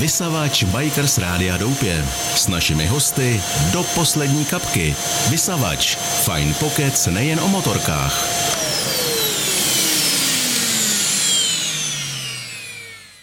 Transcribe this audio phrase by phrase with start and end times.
[0.00, 2.04] Vysavač Bikers Rádia Doupě.
[2.34, 3.40] S našimi hosty
[3.72, 4.94] do poslední kapky.
[5.30, 5.96] Vysavač.
[5.96, 8.26] Fajn pokec nejen o motorkách.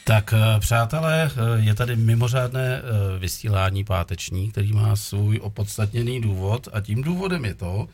[0.04, 6.68] Tak eh, přátelé, eh, je tady mimořádné eh, vysílání páteční, který má svůj opodstatněný důvod
[6.74, 7.88] a tím důvodem je to,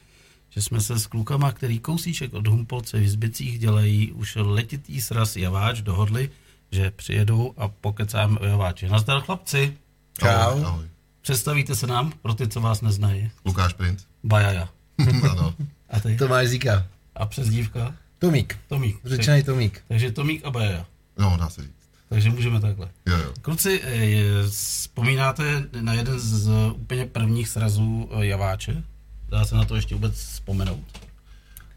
[0.50, 5.36] že jsme se s klukama, který kousíček od Humpolce v Izbicích dělají už letitý sraz
[5.36, 6.30] Javáč, dohodli,
[6.72, 8.88] že přijedou a pokecáme o Javáči.
[8.90, 9.78] Nazdar chlapci,
[10.20, 10.28] Čau.
[10.66, 10.86] Ahoj.
[11.22, 13.32] představíte se nám, pro ty, co vás neznají.
[13.46, 14.04] Lukáš Princ.
[14.24, 14.70] Bajaja.
[15.32, 15.54] ano.
[15.90, 16.18] A ty?
[16.18, 16.86] Tomáš Zíka.
[17.16, 17.94] A přezdívka?
[18.20, 18.58] Tomík.
[18.68, 19.00] Tomík.
[19.06, 19.82] Řečený Tomík.
[19.88, 20.86] Takže Tomík a Bajaja.
[21.18, 21.90] No, dá se říct.
[22.10, 22.90] Takže můžeme takhle.
[23.06, 23.34] Jo, jo.
[23.42, 28.84] Kluci, eh, vzpomínáte na jeden z úplně prvních srazů eh, Javáče?
[29.30, 30.84] Dá se na to ještě vůbec vzpomenout?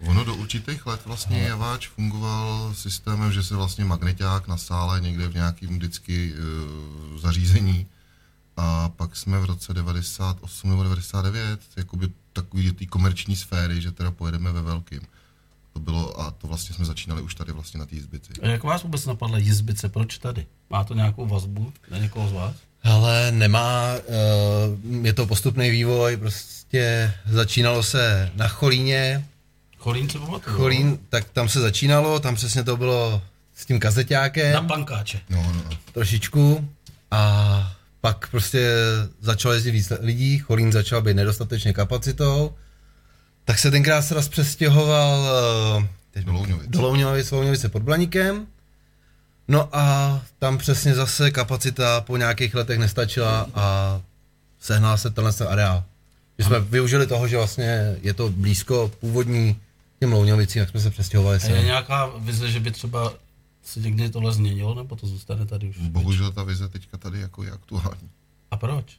[0.07, 5.29] Ono do určitých let vlastně Javáč fungoval systémem, že se vlastně magneták na sále někde
[5.29, 7.87] v nějakým vždycky uh, zařízení
[8.57, 13.93] a pak jsme v roce 98 nebo 99 jakoby takový do té komerční sféry, že
[13.93, 15.01] teda pojedeme ve velkým.
[15.73, 18.33] To bylo a to vlastně jsme začínali už tady vlastně na té izbici.
[18.43, 19.89] A jak vás vůbec napadla jizbice?
[19.89, 20.47] Proč tady?
[20.71, 22.55] Má to nějakou vazbu na někoho z vás?
[22.83, 29.29] Ale nemá, uh, je to postupný vývoj, prostě začínalo se na Cholíně,
[29.83, 30.57] Cholín se pamatuju.
[30.57, 33.23] Cholín, tak tam se začínalo, tam přesně to bylo
[33.55, 35.21] s tím kazeťákem Na pankáče.
[35.31, 35.77] No, no, no.
[35.93, 36.69] trošičku
[37.11, 38.71] a pak prostě
[39.21, 42.55] začalo jezdit víc lidí, Cholín začal být nedostatečně kapacitou,
[43.45, 45.27] tak se tenkrát se raz přestěhoval
[46.11, 46.71] teď Do Louňovic.
[46.71, 48.47] do Louňovic, Louňovice pod Blaníkem.
[49.49, 54.01] No a tam přesně zase kapacita po nějakých letech nestačila a
[54.61, 55.85] sehnal se tenhle ten areál.
[56.39, 59.61] My jsme využili toho, že vlastně je to blízko původní
[60.03, 61.65] těm Louňovicím, jak jsme se přestěhovali A je sem.
[61.65, 63.15] nějaká vize, že by třeba
[63.63, 65.77] se někdy tohle změnilo, nebo to zůstane tady už?
[65.79, 68.11] Bohužel ta vize teďka tady jako je aktuální.
[68.51, 68.99] A proč?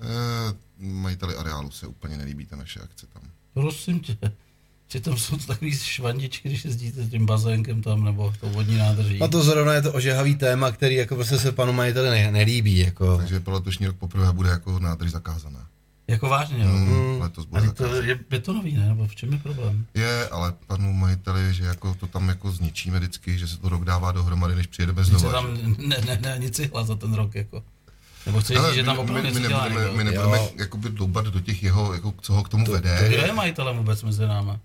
[0.00, 3.22] Eh, majiteli areálu se úplně nelíbí ta naše akce tam.
[3.54, 4.16] Prosím tě,
[4.88, 9.20] že tam jsou takový švandičky, když jezdíte tím bazénkem tam, nebo tou vodní nádrží.
[9.20, 12.78] A to zrovna je to ožehavý téma, který jako prostě se panu majiteli ne, nelíbí.
[12.78, 13.16] Jako.
[13.18, 15.68] Takže pro letošní rok poprvé bude jako nádrž zakázaná.
[16.10, 16.70] Jako vážně, jo?
[16.70, 18.88] Hmm, letos bude Ale to je betonový, ne?
[18.88, 19.86] Nebo v čem je problém?
[19.94, 23.84] Je, ale panu majiteli, že jako to tam jako zničíme vždycky, že se to rok
[23.84, 25.32] dává dohromady, než přijedeme znova.
[25.32, 27.62] tam ne, ne, ne, nic cihla za ten rok, jako.
[28.26, 29.96] Nebo chceš říct, že tam my, opravdu my, my dělá nebudeme, někdo?
[29.98, 32.98] my nebudeme jakoby doubat do těch jeho, jako, co ho k tomu To- vede.
[32.98, 34.60] to Kdo je majitelem vůbec mezi náma?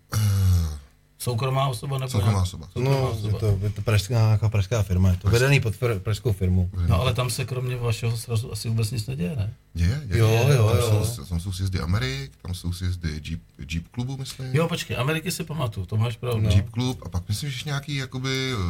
[1.25, 2.66] Soukromá osoba nebo Soukromá nějak- osoba.
[2.74, 3.28] Soukromá No, osoba.
[3.28, 6.69] je to, je to pražská, nějaká pražská firma, je to vedený pod pražskou firmu.
[6.88, 9.53] No ale tam se kromě vašeho srazu asi vůbec nic neděje, ne?
[9.74, 10.19] Děje, děje.
[10.19, 11.06] Jo, jo, tam, jo.
[11.06, 13.41] Jsou, tam jsou sjezdy Amerik, tam jsou sjezdy Jeep,
[13.72, 14.47] Jeep klubu, myslím.
[14.56, 16.50] Jo, počkej, Ameriky si pamatuju, to máš pravdu.
[16.50, 18.62] Jeep klub a pak myslím, že nějaký jakoby uh,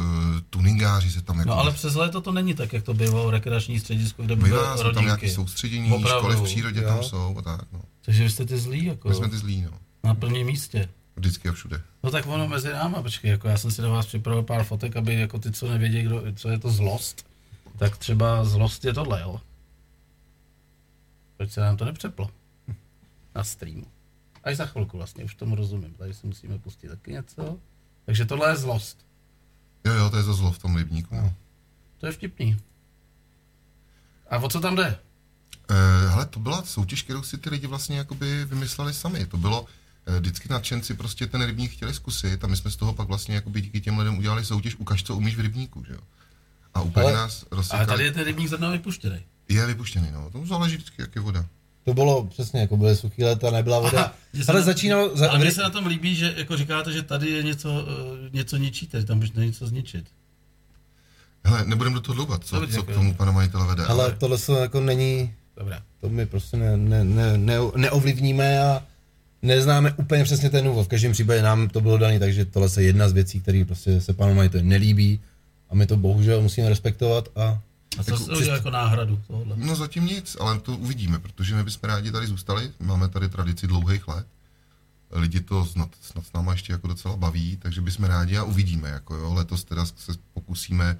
[0.50, 1.50] tuningáři se tam jako...
[1.50, 4.76] No ale přes léto to není tak, jak to bývalo rekreační středisko, kde byly Bývá,
[4.76, 5.30] jsou tam nějaké rodinky.
[5.30, 6.88] soustředění, Opravdu, školy v přírodě jo.
[6.88, 7.80] tam jsou a tak, no.
[8.04, 9.70] Takže vy jste ty zlí, jako My jsme ty zlí, no.
[10.04, 10.88] na prvním místě.
[11.16, 11.82] Vždycky a všude.
[12.02, 14.96] No tak ono mezi náma, počkej, jako já jsem si na vás připravil pár fotek,
[14.96, 17.26] aby jako ty, co nevědí, kdo, co je to zlost,
[17.78, 19.40] tak třeba zlost je tohle, jo.
[21.36, 22.30] Proč se nám to nepřeplo?
[23.34, 23.86] Na streamu.
[24.44, 27.58] Až za chvilku vlastně, už tomu rozumím, tady si musíme pustit taky něco.
[28.04, 29.06] Takže tohle je zlost.
[29.84, 31.14] Jo, jo, to je za zlo v tom rybníku.
[31.14, 31.34] No.
[31.98, 32.56] To je vtipný.
[34.30, 34.98] A o co tam jde?
[35.70, 39.26] Eh, hele, to byla soutěž, kterou si ty lidi vlastně jakoby vymysleli sami.
[39.26, 39.66] To bylo
[40.06, 43.60] vždycky nadšenci prostě ten rybník chtěli zkusit a my jsme z toho pak vlastně jakoby
[43.60, 46.00] díky těm lidem udělali soutěž ukaž, co umíš v rybníku, že jo.
[46.74, 47.86] A úplně Ale- nás Ale rozsekali.
[47.86, 49.18] tady je ten rybník zrovna vypuštěný.
[49.48, 50.30] Je vypuštěný, no.
[50.30, 51.44] To záleží vždycky, jak je voda.
[51.84, 54.14] To bylo přesně, jako byly suchý léta, nebyla voda.
[54.32, 56.92] že se Ale na- začínalo, za, Ale mně se na tom líbí, že jako říkáte,
[56.92, 60.04] že tady je něco, eh, něco ničíte, tam už není co zničit.
[61.44, 62.94] Hele, nebudem do toho dloubat, co, Dobře, co k děkuji.
[62.94, 63.84] tomu pana majitele vede.
[63.84, 65.82] ale tohle se jako není, Dobrá.
[66.00, 68.82] to my prostě ne, ne, ne, ne, neovlivníme a
[69.42, 70.84] neznáme úplně přesně ten důvod.
[70.84, 74.00] V každém případě nám to bylo dané, takže tohle je jedna z věcí, které prostě
[74.00, 75.20] se panu majiteli nelíbí
[75.70, 77.60] a my to bohužel musíme respektovat a
[77.98, 79.56] A co Jako jste jako náhradu tohohle?
[79.56, 82.70] No zatím nic, ale to uvidíme, protože my bychom rádi tady zůstali.
[82.80, 84.26] Máme tady tradici dlouhých let.
[85.12, 88.88] Lidi to snad, snad s náma ještě jako docela baví, takže bychom rádi a uvidíme.
[88.88, 89.34] Jako jo.
[89.34, 90.98] Letos teda se pokusíme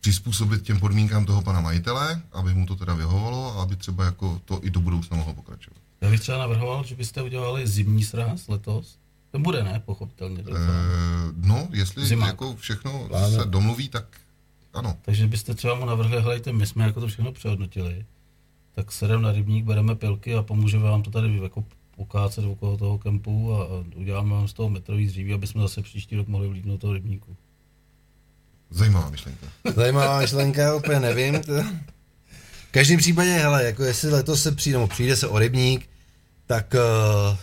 [0.00, 4.40] přizpůsobit těm podmínkám toho pana majitele, aby mu to teda vyhovovalo a aby třeba jako
[4.44, 5.87] to i do budoucna mohlo pokračovat.
[6.00, 8.98] Já bych třeba navrhoval, že byste udělali zimní sraz letos.
[9.30, 9.82] To bude, ne?
[9.84, 10.40] Pochopitelně.
[10.40, 10.72] E, docela.
[11.36, 12.28] no, jestli Zimák.
[12.28, 13.36] jako všechno Pláne.
[13.36, 14.04] se domluví, tak
[14.74, 14.96] ano.
[15.02, 18.04] Takže byste třeba mu navrhli, hledajte, my jsme jako to všechno přehodnotili,
[18.74, 21.64] tak sedem na rybník, bereme pilky a pomůžeme vám to tady jako
[21.96, 23.66] pokácet okolo toho kempu a,
[23.96, 27.36] uděláme vám z toho metrový dříví, aby jsme zase příští rok mohli vlídnout toho rybníku.
[28.70, 29.46] Zajímavá myšlenka.
[29.76, 31.40] Zajímavá myšlenka, úplně nevím.
[31.40, 31.52] To...
[32.68, 35.88] V každém případě, hele, jako jestli letos se přijde, přijde se o rybník,
[36.46, 37.36] tak uh,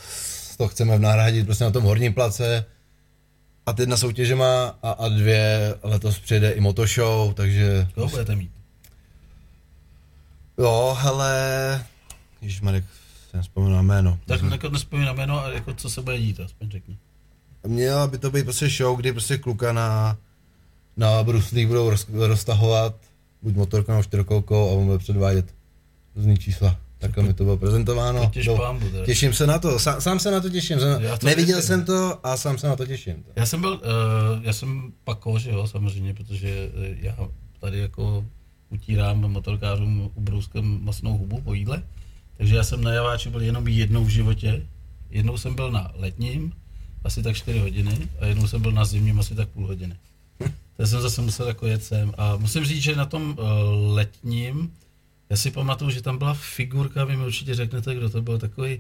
[0.57, 2.66] to chceme nahradit prostě na tom horním place.
[3.66, 8.36] A ty jedna soutěže má a, a dvě letos přijde i motoshow, takže Koho budete
[8.36, 8.51] mít?
[10.57, 11.86] jo, hele,
[12.42, 12.83] Ježíš Marek,
[13.31, 14.19] jsem vzpomínal jméno.
[14.25, 16.98] Tak jako nespomínám jméno, a jako co se bude dít, aspoň řekni.
[17.68, 20.18] Měla by to být prostě show, kdy prostě kluka na,
[20.98, 22.95] na bruslích budou roz, roztahovat
[23.45, 25.45] buď motorkou nebo čtyřkolkou a on bude předvádět
[26.15, 26.77] různý čísla.
[26.97, 28.31] Takhle mi to bylo prezentováno.
[28.57, 29.06] Pánbu, teda.
[29.06, 30.80] Těším se na to, sám, sám se na to těším.
[30.80, 31.68] Jsem, Já to neviděl věřím.
[31.68, 33.24] jsem to a sám se na to těším.
[33.36, 33.80] Já jsem byl, uh,
[34.44, 37.15] já jsem pako, že jo, samozřejmě, protože eh, já
[37.59, 38.25] tady jako
[38.69, 41.83] utírám motorkářům ubrouskem masnou hubu po jídle,
[42.38, 44.68] takže já jsem na javáči byl jenom jednou v životě.
[45.09, 46.53] Jednou jsem byl na letním,
[47.03, 49.95] asi tak 4 hodiny, a jednou jsem byl na zimním asi tak půl hodiny.
[50.77, 52.13] To jsem zase musel jako jet sem.
[52.18, 53.36] A musím říct, že na tom uh,
[53.95, 54.74] letním,
[55.30, 58.80] já si pamatuju, že tam byla figurka, vy mi určitě řeknete, kdo to byl, takový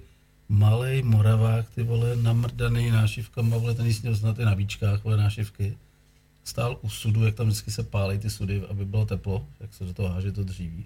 [0.49, 4.55] malý moravák, ty vole, namrdaný nášivkama, vole, ten jízdil snad i na
[5.03, 5.77] vole, nášivky.
[6.43, 9.85] Stál u sudu, jak tam vždycky se pálí ty sudy, aby bylo teplo, jak se
[9.85, 10.85] do toho háže to dříví.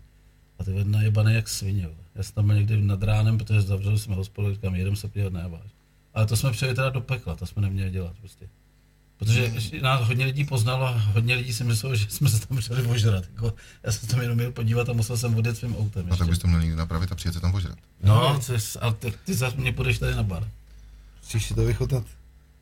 [0.59, 1.89] A ty vedna jebaný jak svině.
[2.15, 5.33] Já jsem tam byl někdy nad ránem, protože zavřeli jsme hospodu, říkám, jedem se podívat
[5.33, 5.49] na.
[6.13, 8.47] Ale to jsme přijeli teda do pekla, to jsme neměli dělat prostě.
[9.19, 12.87] Protože nás hodně lidí poznalo a hodně lidí si myslelo, že jsme se tam přijeli
[12.87, 13.23] ožrat.
[13.35, 16.07] Jako, já jsem se tam jenom měl podívat a musel jsem odjet svým autem.
[16.11, 17.77] A tak byste měli někde napravit a přijet se tam požrat.
[18.03, 20.47] No, to je, ale ty, ty za mě půjdeš tady na bar.
[21.23, 22.03] Musíš si to vychutnat.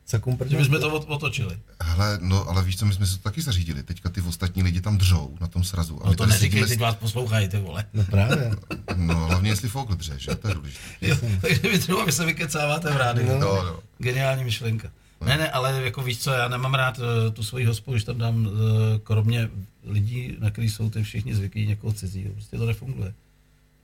[0.06, 1.58] Sakum Že bychom to otočili.
[1.80, 3.82] Hele, no ale víš co, my jsme se to taky zařídili.
[3.82, 6.06] Teďka ty ostatní lidi tam dřou na tom srazu.
[6.06, 7.84] A No to neříkej, sedíme teď vás poslouchají, ty vole.
[7.94, 8.50] No právě.
[8.96, 10.34] No, hlavně jestli Fogl dře, že?
[10.34, 10.80] To je důležité.
[11.00, 13.28] Jo, takže vy třeba vy se vykecáváte v rádiu.
[13.28, 13.38] No.
[13.38, 13.80] No, no.
[13.98, 14.88] Geniální myšlenka.
[15.26, 18.18] Ne, ne, ale jako víš co, já nemám rád eh, tu svoji hospodu, když tam
[18.18, 19.48] dám eh, kromě
[19.86, 22.32] lidí, na který jsou ty všichni zvyklí někoho cizího.
[22.32, 23.14] Prostě to nefunguje.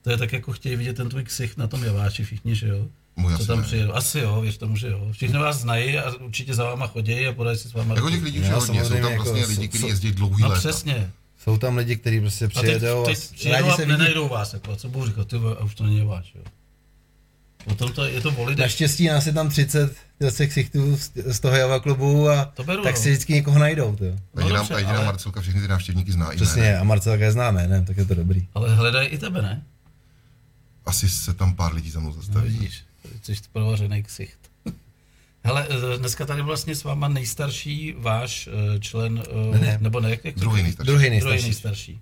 [0.02, 2.86] To je tak, jako chtějí vidět ten tvůj ksicht na tom javáči všichni, že jo?
[3.16, 3.64] Můj Co asi tam ne.
[3.64, 3.92] přijedou.
[3.92, 5.08] Asi jo, věř tomu, že jo.
[5.12, 7.94] Všichni vás znají a určitě za váma chodí a podají si s váma.
[7.94, 10.42] Jako těch lidí už je hodně, jsou tam jako vlastně jsou- lidi, kteří jezdí dlouhý
[10.42, 10.58] No léta.
[10.60, 11.10] přesně.
[11.38, 13.82] Jsou tam lidi, kteří prostě A teď, přijedou a, teď s- přijedou rádi a se
[13.84, 13.92] vidí.
[13.98, 16.42] nenajdou vás, jako, a co budou říkat, ty a už to není váš, jo.
[17.64, 18.64] Potom to je to o lidech.
[18.64, 22.82] Naštěstí nás je tam 30 zase ksichtů z, z toho Java klubu a To beru,
[22.82, 23.00] tak no.
[23.02, 23.96] si vždycky někoho najdou.
[23.96, 24.04] To.
[24.04, 26.80] A No jediná, dobře, ale- Marcelka všechny ty návštěvníky zná Přesně, jménem.
[26.80, 27.82] a Marcelka je známé, ne?
[27.84, 28.46] Tak je to dobrý.
[28.54, 29.62] Ale hledají i tebe, ne?
[30.86, 32.48] Asi se tam pár lidí za mnou No, zastaví.
[32.48, 32.82] vidíš,
[33.22, 34.38] jsi provařený ksicht.
[35.44, 39.22] Hele, eh, dneska tady vlastně s váma nejstarší váš eh, člen,
[39.52, 39.78] eh, Ne, ne.
[39.80, 40.86] nebo ne, jak, jak Druhý nejstarší.
[40.86, 41.44] Druhý Druhý nejstarší.
[41.44, 42.00] nejstarší.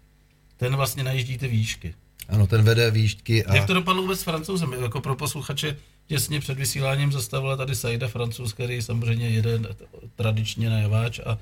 [0.57, 1.95] Ten vlastně najíždíte výšky.
[2.29, 4.73] Ano, ten vede výštky a Jak to dopadlo vůbec s francouzem?
[4.83, 5.77] Jako pro posluchače
[6.07, 9.61] těsně před vysíláním zastavila tady Saida francouz, který samozřejmě jede
[10.17, 11.39] tradičně na javáč a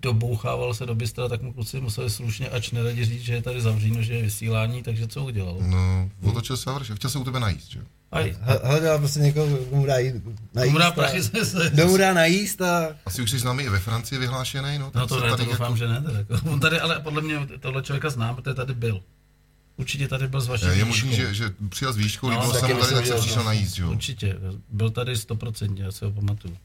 [0.00, 3.60] dobouchával se do bystra, tak mu kluci museli slušně, ač neradi říct, že je tady
[3.60, 5.56] zavříno, že je vysílání, takže co udělal?
[5.60, 6.96] No, otočil se a vršel.
[6.96, 7.78] Chtěl se u tebe najíst, že?
[7.78, 7.84] jo?
[8.12, 10.14] Aj, H- hledá prostě někoho, komu dá jít,
[10.54, 10.72] najíst.
[10.72, 13.44] mu dá a- prachy se, se, Kdo mu dá najíst a Asi už jsi s
[13.44, 14.90] námi i ve Francii vyhlášený, no.
[14.90, 16.02] tak No to ne, to tady doufám, jako- že ne.
[16.02, 16.50] Teda, jako.
[16.50, 19.00] On tady, ale podle mě tohle člověka znám, protože tady byl.
[19.80, 22.74] Určitě tady byl s vaší Je možný, že, že přijel s výškou, No, líbil se
[22.74, 23.90] mu tady, tak se přišel najíst, jo?
[23.90, 24.36] Určitě,
[24.70, 26.56] byl tady stoprocentně, já si ho pamatuju.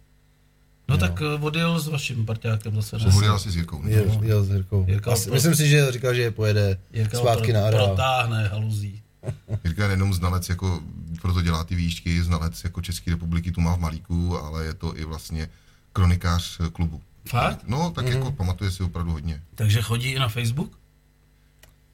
[0.90, 2.98] No tak eh, odjel s vaším parťákem zase.
[2.98, 3.06] ne?
[3.12, 3.82] Mluvil asi s Jirkou.
[3.88, 4.86] jel, jel s Jirkou.
[4.88, 7.88] Jirka Asi, pro- myslím si, že říkal, že pojede Jirka zpátky pro- na areál.
[7.88, 9.02] Protáhne haluzí.
[9.64, 10.82] Jirka je nejenom znalec, jako,
[11.22, 14.98] proto dělá ty výšky, znalec jako České republiky, tu má v Malíku, ale je to
[14.98, 15.50] i vlastně
[15.94, 17.02] kronikář eh, klubu.
[17.30, 17.60] Fakt?
[17.68, 19.42] No, tak jako pamatuje si opravdu hodně.
[19.56, 20.72] Takže chodí i na Facebook?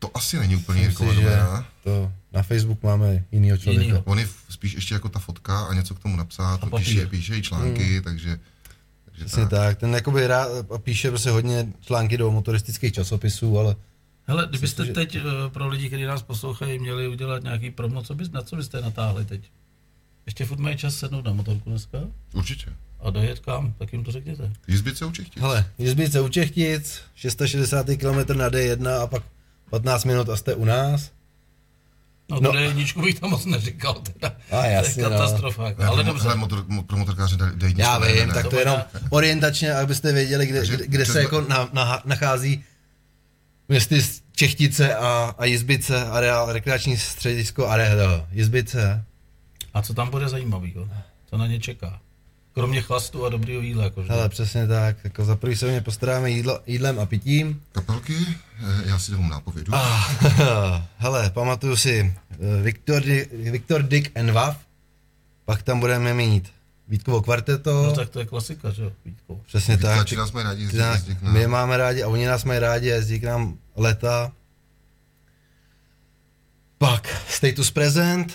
[0.02, 1.68] To asi není úplně Jirkova doména.
[1.84, 3.82] to na Facebook máme jinýho člověka.
[3.82, 4.02] Jinýho.
[4.06, 7.38] On je spíš ještě jako ta fotka a něco k tomu napsat, A píše, píše
[7.38, 8.40] i články, takže,
[9.06, 9.78] takže Přesně tak.
[9.80, 13.76] Ten jakoby rád píše prostě hodně články do motoristických časopisů, ale
[14.28, 18.16] Hele, kdybyste že- teď eh, pro lidi, kteří nás poslouchají, měli udělat nějaký promo, co
[18.16, 19.42] bys, na co byste natáhli teď?
[20.26, 21.98] Ještě furt mají čas sednout na motorku dneska
[22.34, 22.66] určitě.
[23.00, 24.52] a dojet kam, tak jim to řekněte.
[24.68, 25.28] Jízbit se učit.
[25.38, 29.24] hele, Jizbice u Čechtic, 660 km na D1 a pak
[29.72, 31.12] 15 minut a jste u nás.
[32.30, 32.52] No, No.
[32.52, 34.36] to jedničku bych tam moc neříkal, teda.
[34.52, 35.16] A jasně, to no.
[35.16, 35.68] je katastrofa.
[35.68, 35.82] jako.
[35.82, 36.24] Ale, Ale pro, dobře.
[36.28, 38.50] hele, motor, mo- pro motorkáře jde jednička, Já ne, vím, ne, tak ne.
[38.50, 42.64] to je jenom možná- orientačně, abyste věděli, kde, Takže kde, se jako na, na, nachází
[43.70, 49.04] městy z Čechtice a, a Jizbice, areál, rekreační středisko, areál, Jizbice.
[49.74, 50.90] A co tam bude zajímavého?
[51.30, 52.00] Co na ně čeká?
[52.54, 53.84] Kromě chlastu a dobrýho jídla.
[53.84, 54.14] Jako vždy.
[54.14, 57.62] Hele, přesně tak, jako za prvý se o ně postaráme jídlo, jídlem a pitím.
[57.72, 58.16] Kapelky,
[58.60, 59.74] eh, já si dám nápovědu.
[59.76, 60.08] Ah,
[60.98, 64.58] hele, pamatuju si eh, Victor, Di- Victor Dick and Wav,
[65.46, 66.52] pak tam budeme mít
[66.88, 67.84] Vítkovo kvarteto.
[67.84, 68.92] No tak to je klasika, že jo.
[69.46, 69.92] Přesně tak.
[69.94, 70.80] Vítkači nás mají rádi Ty jezdit,
[71.14, 71.34] nás, nám.
[71.34, 74.32] my je máme rádi a oni nás mají rádi, jezdí k nám leta.
[76.78, 78.34] Pak status present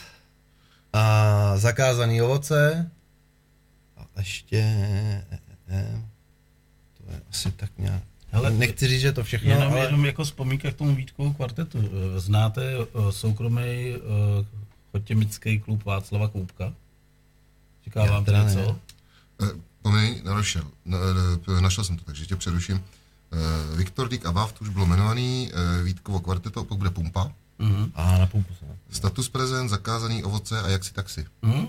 [0.92, 2.90] a zakázaný ovoce.
[4.16, 4.56] A ještě...
[5.68, 6.02] eh,
[6.98, 8.02] To je asi tak nějak...
[8.30, 9.84] Hele, Nechci říct, že to všechno, Jenom, ale...
[9.84, 11.78] jenom jako vzpomínka k tomu Vítkovu kvartetu.
[12.16, 14.46] Eh, Znáte eh, soukromý uh,
[14.92, 16.72] chotěmický klub Václava Koupka?
[17.84, 18.58] Říká Já vám to teda něco?
[18.58, 18.76] ne.
[19.42, 20.62] Eh, Promiň, narošel.
[20.84, 20.98] Na,
[21.48, 22.84] na, našel jsem to, takže tě přeruším.
[23.32, 27.32] Eh, Viktor Dík a Váv, to už bylo jmenovaný, eh, Vítkovo kvarteto, pak bude Pumpa.
[27.58, 27.92] Mhm.
[27.94, 28.66] A na pumpu se.
[28.90, 31.26] Status prezent, zakázaný ovoce a jaksi taxi.
[31.42, 31.66] Mhm.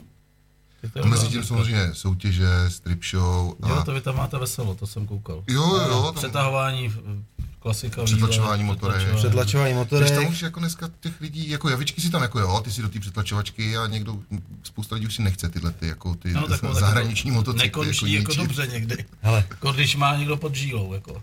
[1.03, 3.69] A mezi tím samozřejmě soutěže, strip show a...
[3.69, 5.43] Jo, to vy tam máte veselo, to jsem koukal.
[5.47, 6.01] Jo, jo, jo.
[6.03, 8.03] Tam, Přetahování, eh, klasika.
[8.03, 8.95] Přetlačování motorek.
[8.97, 9.19] přetlačování.
[9.27, 10.29] Předlačování Když tam motorek.
[10.29, 12.99] už jako dneska těch lidí, jako javičky si tam jako jo, ty si do té
[12.99, 14.17] přetlačovačky a někdo,
[14.63, 17.65] spousta lidí už si nechce tyhle ty, jako ty No, tak, zahraniční tak motocykly.
[17.67, 18.43] Nekončí jako, ničit.
[18.43, 19.05] dobře někdy.
[19.21, 21.21] Hele, Jako když má někdo pod žílou, jako.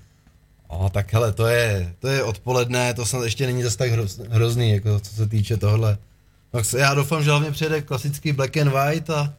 [0.69, 4.21] o, tak hele, to je, to je odpoledne, to snad ještě není zase tak hroz,
[4.31, 5.99] hrozný, jako co se týče tohle.
[6.51, 9.33] Tak se- já doufám, že hlavně přijede klasický black and white a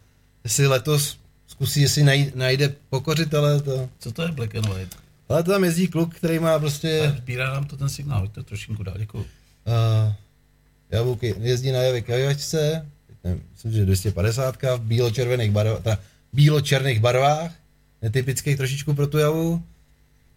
[0.45, 3.89] jestli letos zkusí, jestli najde, najde pokořitele, to...
[3.99, 4.95] Co to je black and white?
[5.29, 8.95] Ale tam jezdí kluk, který má prostě Sbírá nám to ten signál, to trošinku dál,
[8.97, 9.23] děkuju.
[9.23, 10.13] uh,
[10.91, 12.85] jablky, jezdí na javě kajovačce,
[13.23, 15.97] nevím, myslím, že 250 v bílo-červených barvách, teda
[16.33, 17.51] bílo-černých barvách,
[18.01, 19.63] netypických trošičku pro tu javu.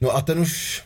[0.00, 0.83] No a ten už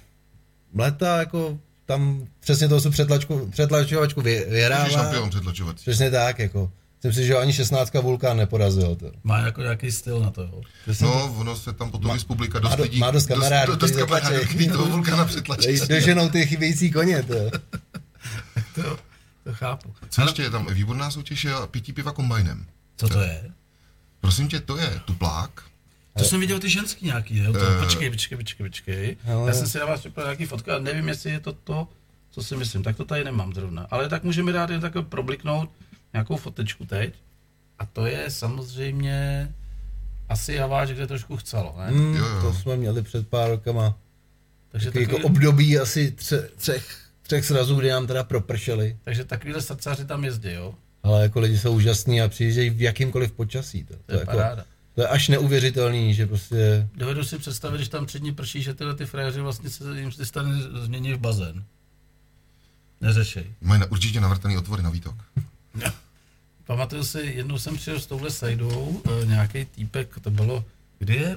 [0.74, 4.88] leta jako tam přesně toho přetlačku, přetlačovačku vy, Jsi vyhrává.
[4.88, 5.30] šampion.
[5.74, 6.70] Přesně tak, jako.
[7.04, 8.96] Myslím si, že ani 16 Vulkán neporazil.
[8.96, 9.10] To.
[9.24, 10.60] Má jako nějaký styl na to, jo.
[11.00, 13.72] No, ono se tam potom Má- z publika má dost do- lidí, má dost kamarádů,
[13.72, 15.78] dost, dost kteří kamarádů, který toho vulkána přetlačí.
[15.78, 17.34] Do- Doženou ty chybějící koně, to.
[18.74, 18.82] To,
[19.44, 19.94] to chápu.
[20.10, 20.66] Co ještě je tam?
[20.74, 22.66] Výborná soutěž je pití piva kombajnem.
[22.96, 23.50] Co to je?
[24.20, 25.62] Prosím tě, to je tuplák.
[26.18, 27.52] To jsem viděl ty ženský nějaký, jo?
[27.52, 27.84] To, Eh.
[27.84, 29.16] počkej, počkej, počkej, počkej.
[29.34, 31.88] Ale- Já jsem si na vás připravil nějaký fotka, ale nevím, jestli je to to,
[32.30, 32.82] co si myslím.
[32.82, 33.86] Tak to tady nemám zrovna.
[33.90, 35.70] Ale tak můžeme dát jen takhle probliknout
[36.12, 37.14] nějakou fotečku teď.
[37.78, 39.48] A to je samozřejmě
[40.28, 41.92] asi javáč, kde trošku chcelo, ne?
[42.18, 42.42] Jo, jo.
[42.42, 43.98] to jsme měli před pár rokama.
[44.68, 48.96] Takže, Takový jako období asi tře, třech, třech srazů, kdy nám teda propršeli.
[49.04, 50.74] takže takovýhle srdcaři tam jezdí, jo?
[51.02, 53.84] Ale jako lidi jsou úžasní a přijíždějí v jakýmkoliv počasí.
[53.84, 54.64] To, To je jako, paráda.
[54.94, 56.88] to je až neuvěřitelný, že prostě...
[56.94, 60.10] Dovedu si představit, když tam tři dny prší, že tyhle ty fréři vlastně se jim
[60.10, 60.50] ty stany
[60.82, 61.64] změní v bazén.
[63.00, 63.44] Neřešej.
[63.60, 65.14] Mají na, určitě navrtaný otvory na výtok.
[66.66, 70.64] Pamatuju si, jednou jsem přijel s touhle sajdou, e, nějaký týpek, to bylo,
[70.98, 71.36] kdy je e,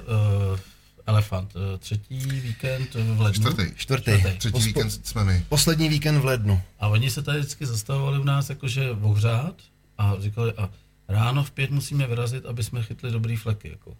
[1.06, 3.50] Elefant, e, třetí víkend v lednu.
[3.50, 3.74] Čtvrtý.
[3.76, 4.12] Čtvrtý.
[4.38, 5.44] Třetí Pospo- víkend jsme my.
[5.48, 6.60] Poslední víkend v lednu.
[6.80, 9.54] A oni se tady vždycky zastavovali u nás jakože ohřát
[9.98, 10.70] a říkali, a
[11.08, 13.68] ráno v pět musíme vyrazit, aby jsme chytli dobrý fleky.
[13.68, 13.96] Jako.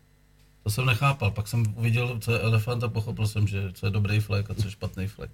[0.62, 3.90] To jsem nechápal, pak jsem uviděl, co je elefant a pochopil jsem, že co je
[3.90, 5.30] dobrý flek a co je špatný flek.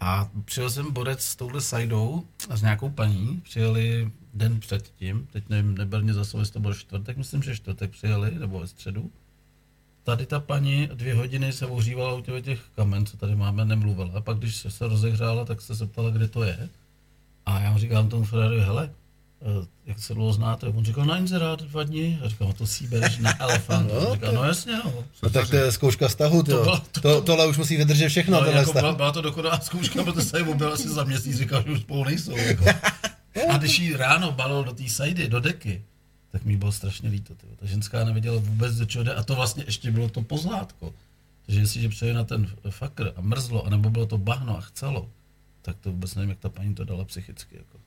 [0.00, 5.44] A přijel jsem borec s touhle sajdou a s nějakou paní, přijeli den předtím, teď
[5.48, 8.66] nevím, neber mě za slovo, jestli to byl čtvrtek, myslím, že čtvrtek přijeli, nebo ve
[8.66, 9.10] středu.
[10.04, 14.10] Tady ta paní dvě hodiny se ohřívala u těch, těch kamen, co tady máme, nemluvila.
[14.14, 16.68] A pak, když se, se rozehřála, tak se zeptala, kde to je.
[17.46, 18.90] A já mu říkám tomu Ferrari, hele,
[19.42, 20.66] eh, jak se dlouho znáte?
[20.66, 22.18] On říkal, na inzerát dva dny.
[22.24, 23.90] A říkám, "No to si bereš na elefant.
[23.92, 25.04] On říkal, no jasně, no.
[25.22, 28.40] No tak to je zkouška stahu, to, byla- to, to tohle už musí vydržet všechno,
[28.40, 31.70] No, jako byla, byla, to dokonalá zkouška, protože se byl asi za měsíc, říkal, že
[31.72, 32.36] už spolu nejsou.
[32.36, 32.64] Jako.
[33.50, 35.82] A když jí ráno balil do té sajdy, do deky,
[36.30, 37.34] tak mi bylo strašně líto.
[37.34, 37.52] Tyjo.
[37.56, 39.14] Ta ženská nevěděla vůbec, do čeho jde.
[39.14, 40.94] A to vlastně ještě bylo to pozlátko.
[41.46, 45.08] Takže jestliže přeje na ten fakr a mrzlo, anebo bylo to bahno a chcelo,
[45.62, 47.56] tak to vůbec nevím, jak ta paní to dala psychicky.
[47.56, 47.78] Jako.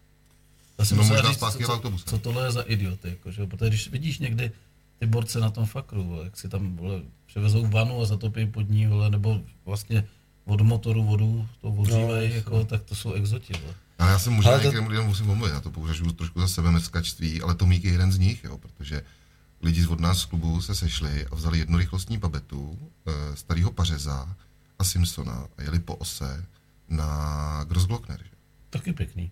[0.79, 2.05] Já jsem No, možná říct, co, autobuse.
[2.07, 3.09] co, tohle je za idioty.
[3.09, 3.45] Jako, že?
[3.45, 4.51] Protože když vidíš někdy
[4.99, 8.69] ty borce na tom fakru, vole, jak si tam vole, převezou vanu a zatopí pod
[8.69, 10.07] ní, vole, nebo vlastně
[10.45, 13.53] od motoru vodu to ohřívají, No, jako, tak to jsou exoti.
[13.61, 13.73] Vole.
[14.01, 16.47] Ale já jsem možná Ale to- některým lidem musím omluvit, já to považuji trošku za
[16.47, 19.03] sebe mrskačství, ale Tomík je jeden z nich, jo, protože
[19.61, 22.77] lidi od nás z klubu se sešli a vzali jednorychlostní babetu,
[23.07, 24.35] e, starého Pařeza
[24.79, 26.45] a Simpsona a jeli po ose
[26.89, 28.19] na Grossglockner.
[28.23, 28.29] že?
[28.69, 29.31] Taky pěkný.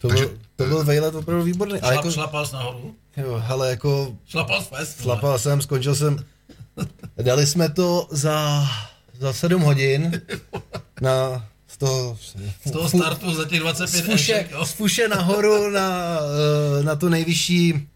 [0.00, 1.74] To, Takže- byl, to byl vejlet opravdu výborný.
[1.74, 2.94] A Šlap, jako, šlapal jsi nahoru?
[3.16, 5.00] jo, hele, jako Šlapal jsi fest?
[5.00, 5.16] vole.
[5.16, 6.24] Slapal jsem, skončil jsem.
[7.22, 8.66] Dali jsme to za,
[9.20, 10.22] za 7 hodin
[11.00, 11.46] na
[11.82, 12.18] z toho,
[12.66, 14.66] Z toho startu za těch 25 z fuše, ešek, jo?
[14.66, 16.18] z fuše nahoru na,
[16.80, 17.88] eh, na tu nejvyšší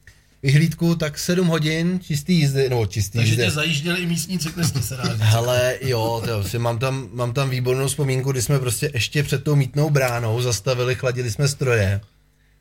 [0.43, 3.45] vyhlídku, tak 7 hodin čistý jízdy, nebo čistý Takže jízdy.
[3.45, 5.17] tě zajížděli i místní cyklisti, se dá říct.
[5.19, 9.45] Hele, jo, to si mám tam, mám tam výbornou vzpomínku, kdy jsme prostě ještě před
[9.45, 12.01] tou mítnou bránou zastavili, chladili jsme stroje.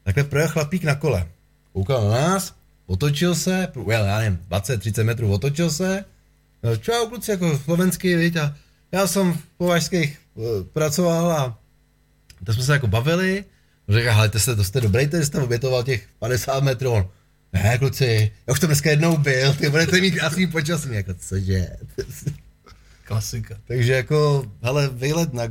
[0.04, 1.28] Takhle projel chlapík na kole.
[1.74, 2.54] Koukal na nás,
[2.88, 6.06] otočil se, well, já nevím, 20-30 metrů otočil se,
[6.64, 8.56] no, čau kluci, jako slovenský, víš, a
[8.92, 11.60] já jsem v považských uh, pracoval a
[12.44, 13.46] to jsme se jako bavili,
[13.90, 17.10] řekl, hele, to jste, to jste dobrý, že jste obětoval těch 50 metrů, on,
[17.54, 21.68] ne, kluci, já už to dneska jednou byl, ty budete mít krásný počasí, jako cože.
[23.04, 23.58] Klasika.
[23.68, 25.48] Takže jako, hele, výlet na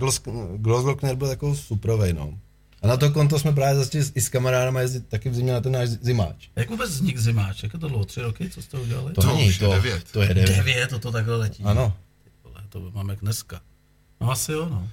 [0.57, 2.38] Glosglockner byl jako suprovej, no.
[2.83, 5.61] A na to konto jsme právě začali i s kamarádama jezdit taky v zimě na
[5.61, 6.49] ten náš zimáč.
[6.57, 7.62] Jak vůbec vznik zimáč?
[7.62, 8.05] Jak je to dlouho?
[8.05, 8.50] Tři roky?
[8.50, 9.12] Co jste udělali?
[9.12, 10.05] To, To není, už je to, devět.
[10.12, 10.57] to je devět.
[10.57, 11.62] Devět, to, to takhle letí.
[11.64, 11.97] Ano.
[12.25, 13.61] Ty vole, To máme jak dneska.
[14.25, 14.88] No asi jo, no.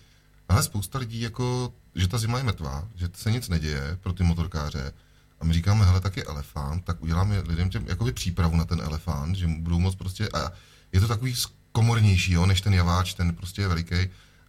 [0.49, 4.23] Ale spousta lidí jako, že ta zima je mrtvá, že se nic neděje pro ty
[4.23, 4.93] motorkáře.
[5.39, 8.81] A my říkáme, hele, tak je elefant, tak uděláme lidem těm jakoby přípravu na ten
[8.81, 10.51] elefant, že budou moc prostě, a
[10.91, 11.35] je to takový
[11.71, 13.95] komornější, jo, než ten javáč, ten prostě je veliký,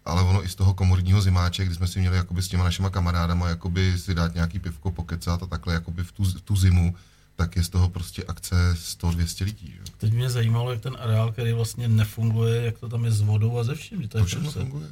[0.05, 2.91] ale ono i z toho komorního zimáče, kdy jsme si měli jakoby s těma našima
[2.91, 6.95] kamarádama jakoby si dát nějaký pivko, pokecat a takhle jakoby v tu, v tu zimu,
[7.43, 9.93] tak je z toho prostě akce 100-200 lidí, že?
[9.99, 13.59] Teď mě zajímalo, jak ten areál, který vlastně nefunguje, jak to tam je s vodou
[13.59, 14.03] a ze vším.
[14.03, 14.89] že To je To všechno prostě, funguje.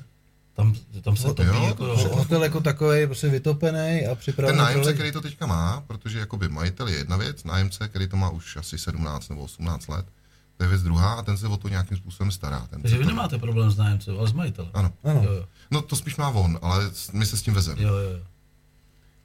[0.56, 4.16] tam, tam se No, topí jo, jako, to- Hotel jako takový prostě vytopený a Ten
[4.16, 8.08] připravený pro nájemce, který to teďka má, protože jakoby majitel je jedna věc, nájemce, který
[8.08, 10.06] to má už asi 17 nebo 18 let,
[10.56, 12.66] to je věc druhá a ten se o to nějakým způsobem stará.
[12.70, 14.70] Ten Takže vy to- nemáte problém s nájemcem, ale s majitelem.
[14.74, 14.92] Ano.
[15.04, 15.22] Ano.
[15.24, 17.82] Jo, jo, No to spíš má on, ale my se s tím vezeme.
[17.82, 18.18] jo, jo.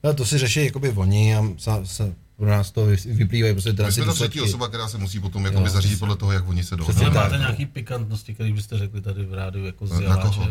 [0.05, 2.03] No, to si řeší jakoby oni a sa, sa,
[2.37, 4.97] pro nás to vy- vyplývají prostě teda My ty jsme ta třetí osoba, která se
[4.97, 5.99] musí potom jakoby Jo, zařídit přesně.
[5.99, 7.03] podle toho, jak oni se Přesně dohodnou.
[7.21, 7.23] tak.
[7.31, 10.47] máte nějaký pikantnosti, které byste řekli tady v rádiu jako z Na koho?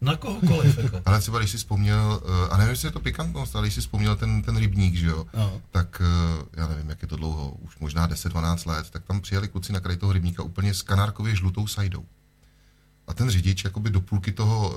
[0.00, 1.00] Na kohokoliv, jako.
[1.06, 3.80] Ale třeba když si vzpomněl, eh, a nevím, jestli je to pikantnost, ale když si
[3.80, 5.60] vzpomněl ten, ten rybník, že jo, No.
[5.70, 9.48] tak eh, já nevím, jak je to dlouho, už možná 10-12 let, tak tam přijeli
[9.48, 12.04] kluci na kraj toho rybníka úplně s kanárkově žlutou sajdou.
[13.08, 14.76] A ten řidič jakoby do půlky toho uh,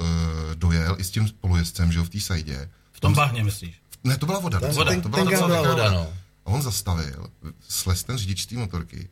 [0.55, 2.69] dojel i s tím spolujezdcem, že jo, v té sajdě.
[2.91, 3.81] V tom bahně myslíš?
[4.03, 4.59] Ne, to byla voda.
[4.59, 6.07] Ten- voda ten- to byla, to byla voda, no.
[6.45, 7.27] A on zastavil,
[7.69, 9.09] slez ten řidič té motorky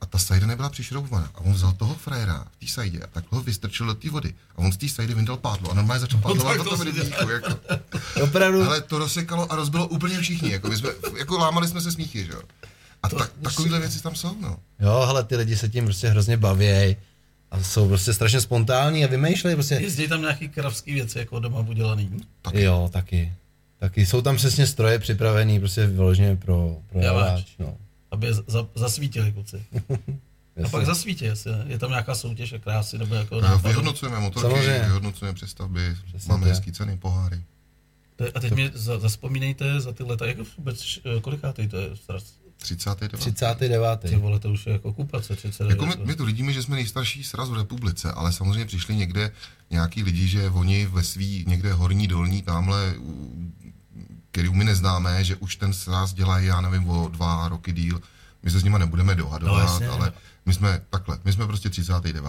[0.00, 1.30] a ta sajda nebyla přišroubovaná.
[1.34, 4.34] A on vzal toho frajera v té sajdě a takhle ho vystrčil do té vody.
[4.56, 6.78] A on z té sajdy vyndal pádlo a normálně začal pádlovat tak po to tom
[6.78, 7.30] si rybníku.
[7.30, 7.58] Jako.
[8.22, 10.50] Opravdu, Ale to rozsekalo a rozbilo úplně všichni.
[10.52, 12.42] Jako, my jsme, jako lámali jsme se smíchy, že jo.
[13.02, 14.56] A tak, takovýhle věci tam jsou, no.
[14.80, 16.96] jo, hele, ty lidi se tím prostě hrozně baví
[17.50, 21.58] a jsou prostě strašně spontánní a vymýšlejí prostě, Jezdí tam nějaký kravský věci jako doma
[21.60, 22.10] udělaný.
[22.42, 22.62] Taky.
[22.62, 23.32] jo, taky.
[23.82, 27.76] Taky jsou tam přesně stroje připravený prostě vyloženě pro, pro javáč, no.
[28.10, 29.64] Aby je za, zasvítili kluci.
[30.64, 31.64] A pak zasvítí, jestli ne.
[31.66, 34.78] je tam nějaká soutěž a krásy, nebo jako No, vyhodnocujeme motorky, Samozřejmě.
[34.78, 37.42] vyhodnocujeme přestavby, Přesně máme hezký ceny, poháry.
[38.16, 41.76] To je- A teď mě za, zaspomínejte za ty leta, jak vůbec, eh, kolikátej to
[41.76, 42.24] je stras?
[42.56, 43.18] 39.
[43.18, 44.00] 39.
[44.00, 45.70] Ty vole, to už je jako kupace, 39.
[45.70, 49.32] Jako my, my tu vidíme, že jsme nejstarší sraz v republice, ale samozřejmě přišli někde
[49.70, 52.94] nějaký lidi, že oni ve svý někde horní, dolní, tamhle,
[54.32, 58.00] který my neznáme, že už ten sraz dělají, já nevím, o dva roky díl.
[58.42, 59.88] My se s nima nebudeme dohadovat, No, jasně.
[59.88, 60.12] ale
[60.46, 62.22] my jsme takhle, my jsme prostě 39.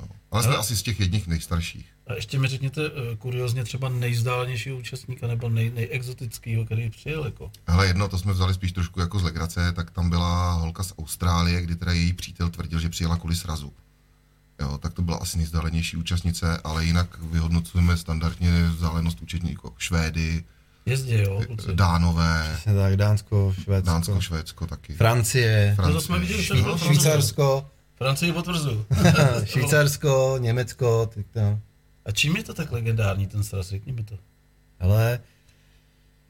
[0.00, 0.06] No.
[0.30, 1.86] Ale jsme Ale- asi z těch jedních nejstarších.
[2.06, 7.50] A ještě mi řekněte eh, kuriozně třeba nejzdálenějšího účastníka nebo nej, nejexotického, který přijel jako.
[7.66, 10.92] Hele, jedno, to jsme vzali spíš trošku jako z legrace, tak tam byla holka z
[10.98, 13.72] Austrálie, kdy teda její přítel tvrdil, že přijela kvůli srazu.
[14.60, 19.74] Jo, tak to byla asi nejzdálenější účastnice, ale jinak vyhodnocujeme standardně vzdálenost účetníků.
[19.78, 20.44] Švédy,
[20.90, 21.66] Jezdí, jo, kluci.
[21.74, 24.94] Dánové, Přesně tak, Dánsko, Švédsko, Dánsko, Švédsko taky.
[24.94, 28.86] Francie, No to jsme viděli, Švý- Švýcarsko, Francii potvrzuju.
[29.44, 31.58] Švýcarsko, Německo, tak to.
[32.06, 34.14] A čím je to tak legendární ten sraz, řekni mi to.
[34.80, 35.20] Ale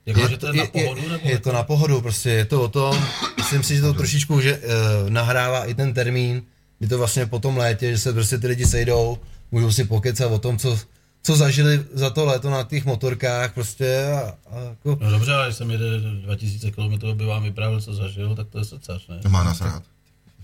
[0.06, 2.62] Jako, že to je, na pohodu, je, nebo je to na pohodu, prostě je to
[2.62, 3.04] o tom,
[3.36, 6.42] myslím si, že to trošičku že, uh, nahrává i ten termín,
[6.78, 9.18] kdy to vlastně po tom létě, že se prostě ty lidi sejdou,
[9.50, 10.78] můžou si pokecat o tom, co,
[11.22, 15.46] co zažili za to léto na těch motorkách prostě a, a jako, No dobře, ale
[15.46, 19.20] když jsem jede 2000 km, by vám vyprávěl, co zažil, tak to je srdcař, ne?
[19.28, 19.82] Má nás rád.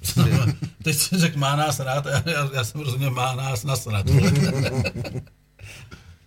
[0.83, 4.07] Teď si řekl, má nás rád, a já, já, já jsem rozuměl, má nás nasrat.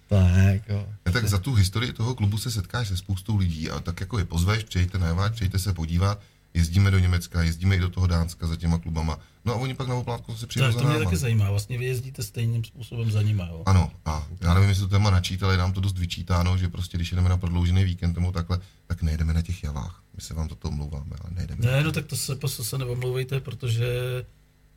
[0.09, 0.87] tak, jo.
[1.05, 4.19] Ne, tak za tu historii toho klubu se setkáš se spoustou lidí a tak jako
[4.19, 6.19] je pozveš, přijďte na Javáč, přijďte se podívat,
[6.53, 9.19] jezdíme do Německa, jezdíme i do toho Dánska za těma klubama.
[9.45, 11.05] No a oni pak na oplátku se přijdou za to mě náma.
[11.05, 13.63] taky zajímá, vlastně vy jezdíte stejným způsobem za nima, jo?
[13.65, 16.67] Ano, a já nevím, jestli to téma načít, ale je nám to dost vyčítáno, že
[16.67, 20.03] prostě když jdeme na prodloužený víkend nebo takhle, tak nejdeme na těch javách.
[20.15, 21.65] My se vám toto omlouváme, ale nejdeme.
[21.65, 23.85] Ne, no tak to se, to se neomlouvejte, protože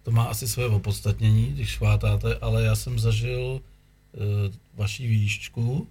[0.02, 4.20] to má asi své opodstatnění, když švátáte, ale já jsem zažil uh,
[4.74, 5.88] vaší výščku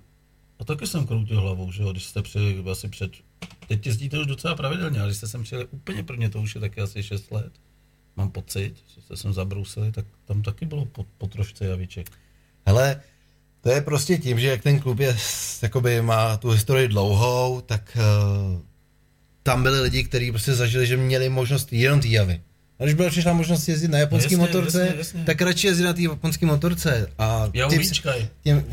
[0.59, 3.11] a taky jsem kroutil hlavou, že jo, když jste přijeli asi před,
[3.67, 6.61] teď jezdíte už docela pravidelně, ale když jste sem přijeli úplně prvně, to už je
[6.61, 7.51] taky asi 6 let,
[8.15, 12.07] mám pocit, že jste sem zabrousili, tak tam taky bylo po, po trošce javiček.
[12.65, 13.01] Hele,
[13.61, 15.17] to je prostě tím, že jak ten klub je,
[15.61, 17.97] jakoby má tu historii dlouhou, tak
[18.53, 18.61] uh,
[19.43, 22.41] tam byli lidi, kteří prostě zažili, že měli možnost jenom té javy.
[22.79, 25.23] A když byla přišla možnost jezdit na japonský No jasně, motorce, jasně, jasně.
[25.23, 27.11] tak radši jezdit na té japonské motorce.
[27.17, 27.81] A Já tím,
[28.43, 28.65] tím,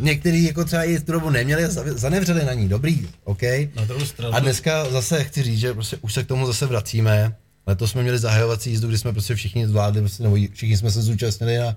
[0.00, 3.42] některý jako třeba i tu dobu neměli a zanevřeli na ní, dobrý, OK.
[3.74, 4.34] Na druhou stranu.
[4.34, 7.36] A dneska zase chci říct, že prostě už se k tomu zase vracíme.
[7.66, 11.02] Letos jsme měli zahajovací jízdu, kdy jsme prostě všichni zvládli, prostě, nebo všichni jsme se
[11.02, 11.76] zúčastnili na,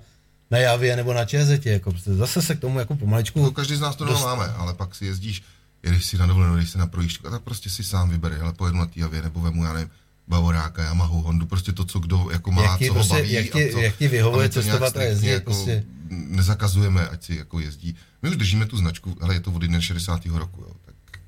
[0.50, 1.66] na Javě nebo na ČZ.
[1.66, 3.42] Jako prostě zase se k tomu jako pomaličku.
[3.42, 5.42] No, každý z nás to doma máme, ale pak si jezdíš,
[5.82, 8.52] jedeš si na dovolenou, jedeš si na projížďku, a tak prostě si sám vybere, ale
[8.52, 9.90] pojedu na té javě, nebo vemu, já nevím,
[10.28, 13.32] Bavoráka, Yamahu, Hondu, prostě to, co kdo jako má, Jak ti co ho prostě- baví.
[13.32, 15.84] jak ti- a co, jak ti vyhovuje to cestovat a jezdit, jako prostě.
[16.10, 17.96] Nezakazujeme, ať si jako jezdí.
[18.22, 20.38] My už držíme tu značku, ale je to od 61.
[20.38, 21.20] roku, jo, tak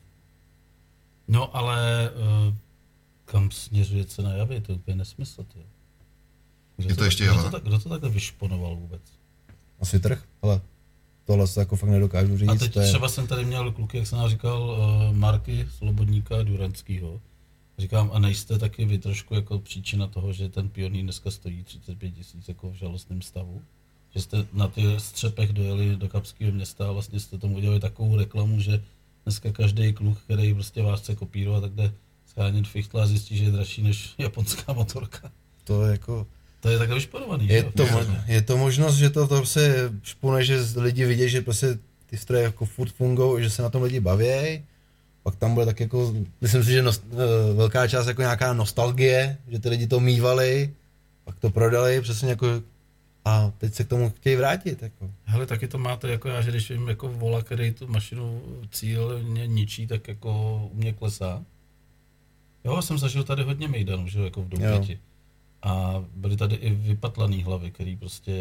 [1.28, 2.10] No ale
[2.48, 2.54] uh,
[3.24, 5.44] kam směřuje cena javy, to je úplně nesmysl.
[5.44, 5.58] Ty.
[6.76, 7.42] Kdo Je to ještě kdo java?
[7.44, 9.02] to, tak- kdo to takhle vyšponoval vůbec?
[9.80, 10.60] Asi trh, ale
[11.24, 12.48] tohle se jako fakt nedokážu říct.
[12.48, 14.62] A teď to je, třeba jsem tady měl kluky, jak jsem nám říkal,
[15.10, 17.20] uh, Marky Slobodníka Duranskýho.
[17.80, 22.10] Říkám, a nejste taky vy trošku jako příčina toho, že ten pionýr dneska stojí 35
[22.10, 23.62] tisíc jako v žalostném stavu?
[24.14, 28.16] Že jste na ty střepech dojeli do Kapského města a vlastně jste tomu udělali takovou
[28.16, 28.82] reklamu, že
[29.24, 31.92] dneska každý kluk, který prostě vás chce kopírovat, tak jde
[32.26, 35.32] schánět fichtla a zjistí, že je dražší než japonská motorka.
[35.64, 36.26] to je jako...
[36.60, 40.44] To je takhle vyšponovaný, Je to, mo- je to možnost, že to, to se špune,
[40.44, 44.00] že lidi vidí, že prostě ty stroje jako furt fungují, že se na tom lidi
[44.00, 44.64] baví.
[45.22, 49.38] Pak tam bude tak jako, myslím si, že nost, eh, velká část jako nějaká nostalgie,
[49.48, 50.74] že ty lidi to mývali,
[51.24, 52.46] pak to prodali, přesně jako
[53.24, 54.82] a teď se k tomu chtějí vrátit.
[54.82, 55.10] Jako.
[55.24, 59.46] Hele, taky to máte jako já, že když vím jako vola, který tu mašinu cílně
[59.46, 61.44] ničí, tak jako u mě klesá.
[62.64, 64.98] Jo, jsem zažil tady hodně mejdanů, že jo, jako v Doupěti.
[65.62, 68.32] A byly tady i vypatlaný hlavy, který prostě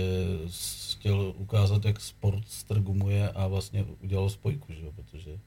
[0.91, 5.39] chtěl ukázat, jak sport strgumuje a vlastně udělal spojku, že jo, protože...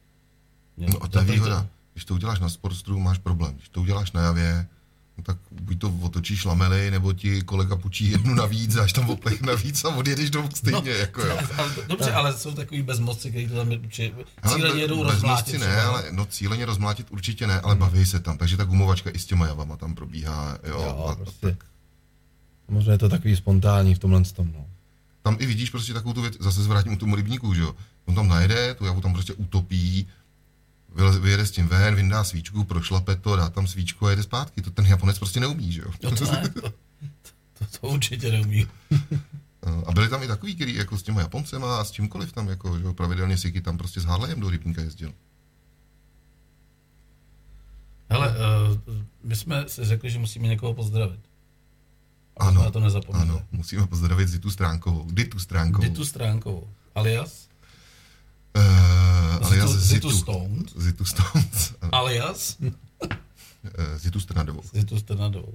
[0.86, 1.66] Mě, No a to je výhoda.
[1.92, 3.54] Když to uděláš na Sportstru, máš problém.
[3.54, 4.66] Když to uděláš na javě,
[5.18, 9.42] no tak buď to otočíš lamely, nebo ti kolega půjčí jednu navíc, až tam oplech
[9.42, 11.38] navíc a odjedeš domů stejně, no, jako jo.
[11.88, 15.60] Dobře, ale jsou takový bezmoci, kteří to tam či, Ale cíleně jedou bez rozmlátit.
[15.60, 15.82] ne, třeba.
[15.88, 18.38] ale no cíleně rozmlátit určitě ne, ale baví se tam.
[18.38, 20.58] Takže ta gumovačka i s těma javama tam probíhá.
[20.68, 21.46] Jo, Jo, a, prostě.
[21.46, 21.64] tak,
[22.68, 24.52] Možná je to takový spontánní v tomhle tom.
[24.54, 24.66] No.
[25.22, 27.74] tam i vidíš prostě takovou tu věc, zase zvrátím u tomu rybníku, že jo.
[28.04, 30.08] On tam najede, tu javu tam prostě utopí,
[31.20, 34.62] vyjede s tím ven, vyndá svíčku, prošlape to, dá tam svíčku a jede zpátky.
[34.62, 35.90] To ten Japonec prostě neumí, že jo.
[36.02, 36.61] No to ne, to,
[37.59, 38.66] to, to určitě neumí.
[39.87, 42.78] A byli tam i takový, který jako s těma Japoncema a s čímkoliv tam, jako,
[42.78, 45.12] že jo, pravidelně Siky tam prostě s Harleyem do rybníka jezdil.
[48.11, 48.78] Hele, uh,
[49.22, 51.20] my jsme si řekli, že musíme někoho pozdravit.
[52.37, 53.28] Aby Ano, jsme to nezapomněli.
[53.28, 55.07] Ano, musíme pozdravit Zitu Stránkovou.
[55.11, 55.88] Ditu Stránkovou.
[55.88, 56.68] Ditu stránkovou.
[56.94, 57.48] Alias?
[58.57, 58.62] Uh,
[59.52, 60.10] alias Zitu, Zitu.
[60.10, 60.64] Zitu Stone.
[60.76, 61.74] Zitu Stones.
[61.92, 62.56] Alias?
[63.64, 64.62] eh, Zitu Strnadovou.
[64.74, 65.54] Zitu Strnadovou.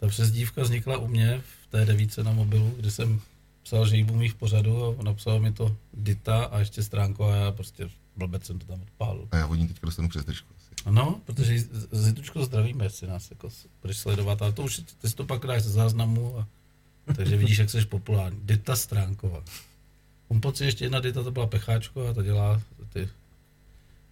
[0.00, 3.20] Ta přezdívka vznikla u mě v té devíce na mobilu, kdy jsem
[3.62, 7.24] psal, že jí budu mít v pořadu a napsal mi to Dita a ještě stránko
[7.24, 9.28] a já prostě blbec jsem to tam odpálil.
[9.30, 10.54] A já od ní teďka dostanu přes držku.
[10.90, 13.48] No, protože Zitučko zdravíme, jestli nás jako
[13.82, 16.46] budeš sledovat, ale to už ty si to pak dáš ze záznamu a
[17.16, 18.40] takže vidíš, jak jsi populární.
[18.42, 19.42] Dita Stránková.
[20.30, 22.60] Mám pocit, ještě jedna Dita to byla Pecháčko a ta dělá
[22.92, 23.08] ty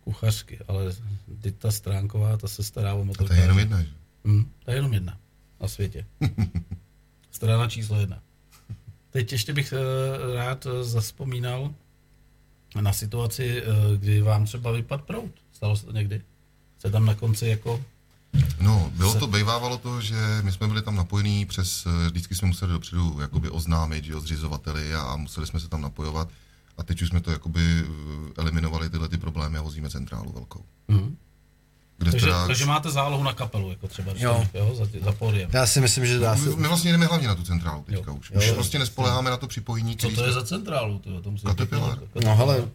[0.04, 0.94] kuchařky, ale
[1.28, 3.28] Dita Stránková, ta se stará o A motorkáře.
[3.28, 3.88] to je jenom jedna, že?
[4.24, 5.18] Hmm, to je jenom jedna
[5.60, 6.06] na světě.
[7.30, 8.18] Strana číslo jedna.
[9.10, 11.74] Teď ještě bych eh, rád eh, zaspomínal
[12.80, 15.30] na situaci, eh, kdy vám třeba vypad prout.
[15.52, 16.22] Stalo se to někdy?
[16.78, 17.84] Jste tam na konci jako...
[18.60, 22.72] No, bylo to, bejvávalo to, že my jsme byli tam napojení přes, vždycky jsme museli
[22.72, 26.28] dopředu jakoby oznámit, že jo, zřizovateli a museli jsme se tam napojovat.
[26.78, 27.86] A teď už jsme to jakoby eh,
[28.36, 30.64] eliminovali tyhle ty problémy a vozíme centrálu velkou.
[30.88, 31.16] Mhm.
[31.98, 34.46] Kde Takže, teda, takže máte zálohu na kapelu, jako třeba, Jo.
[34.54, 34.66] jo.
[34.66, 35.50] jo za, ty- za pódiem.
[35.52, 36.48] Já si myslím, že dá se...
[36.50, 38.16] my, my vlastně jdeme hlavně na tu centrálu teďka Jo.
[38.16, 38.30] už.
[38.30, 38.54] Jo, Už jo.
[38.54, 40.98] prostě nespoleháme na to připojení, Co to je jsme- za centrálu?
[40.98, 41.98] Tyjo, to musím Caterpillar.
[41.98, 42.68] pěkně- No hele,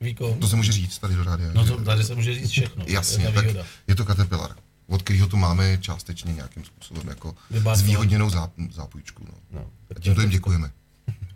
[0.00, 0.34] Výkon.
[0.40, 1.50] To se může říct tady do rádia.
[1.54, 2.84] No to, tady se může říct všechno.
[2.88, 4.50] Jasně, to je ta tak je to Caterpillar,
[4.86, 7.34] od kterého tu máme částečně nějakým způsobem jako
[7.74, 9.24] zvýhodněnou záp, zápůjčku.
[9.26, 9.60] No.
[9.60, 9.66] no.
[9.96, 10.70] A tímto jim děkujeme.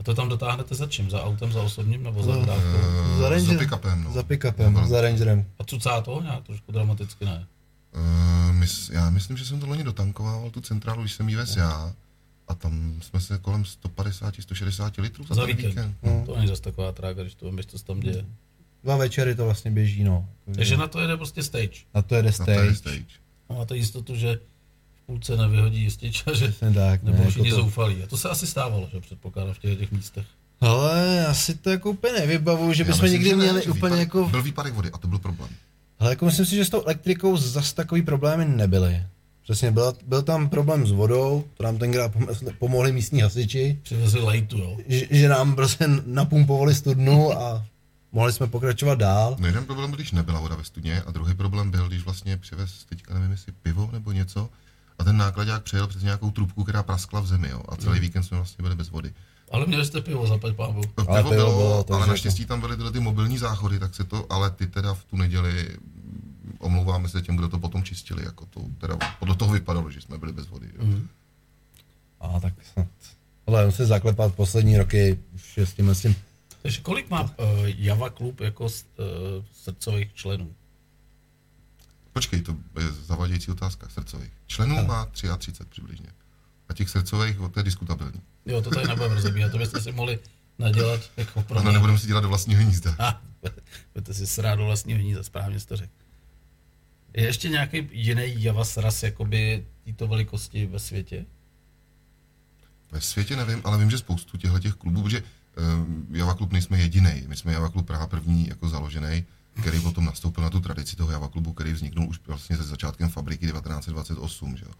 [0.02, 1.10] A to tam dotáhnete za čím?
[1.10, 2.40] Za autem, za osobním nebo za No.
[2.40, 2.68] dodávkou?
[2.78, 4.12] Uh, Za za Ranger- pick-upem, no.
[4.12, 5.44] Za pick-upem, Nebo- za Rangerem.
[5.58, 6.22] A cucá to?
[6.22, 7.46] Nějak trošku dramaticky ne.
[7.94, 11.56] Uh, mys, já myslím, že jsem to loni dotankoval, tu centrálu, když jsem jí vez
[11.56, 11.92] já.
[12.48, 15.68] A tam jsme se kolem 150-160 litrů za, Za víkend.
[15.68, 15.96] víkend.
[16.02, 16.22] No.
[16.26, 18.24] To není zase taková trága, když to vím, co se tam děje.
[18.84, 20.28] Dva večery to vlastně běží, no.
[20.54, 21.78] Takže na to jede prostě stage.
[21.94, 22.76] na to jede Na to je stage.
[22.76, 23.04] stage.
[23.48, 24.38] A máte jistotu, že
[25.06, 27.64] půlce nevyhodí jistič a že Přesně tak, nebo ne, všichni jako to...
[27.64, 28.02] zoufalí.
[28.02, 30.26] A to se asi stávalo, že předpokládám v těch, těch místech.
[30.60, 33.70] Ale já si to jako úplně nevybavuju, že bychom myslím, někdy že ne, měli že
[33.70, 34.28] úplně výpadek, jako...
[34.28, 35.50] Byl výpadek vody a to byl problém.
[35.98, 39.02] Ale jako myslím si, že s tou elektrikou zas takový problémy nebyly.
[39.42, 44.20] Přesně, byl, byl tam problém s vodou, to nám tenkrát pom- pomohli místní hasiči, Přivezli
[44.20, 44.76] lejtu, jo.
[44.88, 47.66] že, že nám prostě napumpovali studnu a
[48.12, 49.36] mohli jsme pokračovat dál.
[49.38, 52.36] No jeden problém byl, když nebyla voda ve studně a druhý problém byl, když vlastně
[52.36, 54.48] přivez teďka nevím jestli pivo nebo něco
[55.02, 58.22] a ten nákladák přejel přes nějakou trubku, která praskla v zemi jo, a celý víkend
[58.22, 59.12] jsme vlastně byli bez vody.
[59.50, 60.82] Ale měli jste pivo, zapať pámu.
[60.98, 63.78] No, Ale pivo pivo bylo, bylo, to ale naštěstí tam byly tyhle ty mobilní záchody,
[63.78, 67.58] tak se to, ale ty teda v tu neděli mm, omlouváme se těm, kdo to
[67.58, 70.66] potom čistili, jako to, teda podle toho vypadalo, že jsme byli bez vody.
[70.78, 70.84] Jo.
[70.84, 71.08] Mhm.
[72.20, 72.86] A tak snad.
[73.46, 76.14] Ale on se zaklepat poslední roky už je s tím, s tím.
[76.62, 77.28] Takže kolik má uh,
[77.64, 78.70] Java klub jako uh,
[79.52, 80.54] srdcových členů?
[82.12, 84.32] Počkej, to je zavadějící otázka srdcových.
[84.46, 86.06] Členů má 33 přibližně.
[86.68, 88.22] A těch srdcových, to je diskutabilní.
[88.46, 90.18] Jo, to tady nebudeme rozebírat, to byste si mohli
[90.58, 92.96] nadělat jako pro Ano, nebudeme si dělat do vlastního hnízda.
[93.00, 93.22] Ha,
[93.94, 95.92] budete si srát do vlastního hnízda, správně jste řekl.
[97.14, 101.26] Je ještě nějaký jiný Javas ras, jakoby této velikosti ve světě?
[102.92, 106.78] Ve světě nevím, ale vím, že spoustu těchto těch klubů, protože um, Java klub nejsme
[106.78, 107.24] jediný.
[107.26, 109.24] My jsme Java klub Praha první jako založený,
[109.60, 113.08] který potom nastoupil na tu tradici toho Java klubu, který vzniknul už vlastně se začátkem
[113.08, 114.56] fabriky 1928.
[114.56, 114.64] Že?
[114.64, 114.72] jo.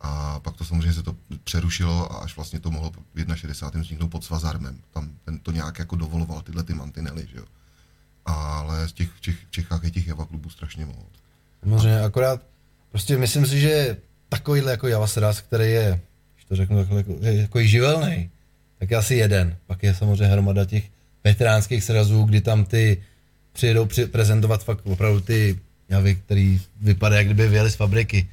[0.00, 3.80] A pak to samozřejmě se to přerušilo a až vlastně to mohlo v 61.
[3.80, 4.78] vzniknout pod Svazarmem.
[4.90, 7.44] Tam ten to nějak jako dovoloval tyhle ty mantinely, že jo.
[8.26, 10.96] Ale z těch, těch, Čechách je těch Java klubů strašně moc.
[11.60, 12.42] Samozřejmě, akorát
[12.90, 13.96] prostě myslím si, že
[14.28, 16.00] takovýhle jako Javasras, který je,
[16.34, 18.30] když to řeknu takhle, jako, jako živelný,
[18.78, 19.56] tak je asi jeden.
[19.66, 20.90] Pak je samozřejmě hromada těch
[21.24, 23.02] veteránských srazů, kdy tam ty
[23.60, 28.28] přijedou při, prezentovat fakt opravdu ty javy, který vypadá, jak kdyby vyjeli z fabriky.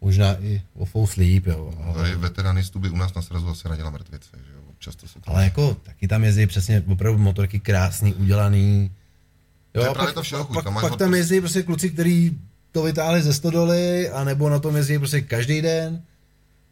[0.00, 1.74] Možná i o full sleep, jo.
[1.84, 4.60] Ale, veteranistů by u nás na srazu asi radila mrtvice, že jo.
[4.70, 5.30] Občas to se to...
[5.30, 8.90] ale jako taky tam jezdí přesně opravdu motorky krásný, udělaný.
[9.74, 11.90] Jo, To je právě pak, ta všeho chuť, pak, tam pak tam jezdí prostě kluci,
[11.90, 12.38] kteří
[12.72, 16.02] to vytáhli ze stodoly, anebo na tom jezdí prostě každý den.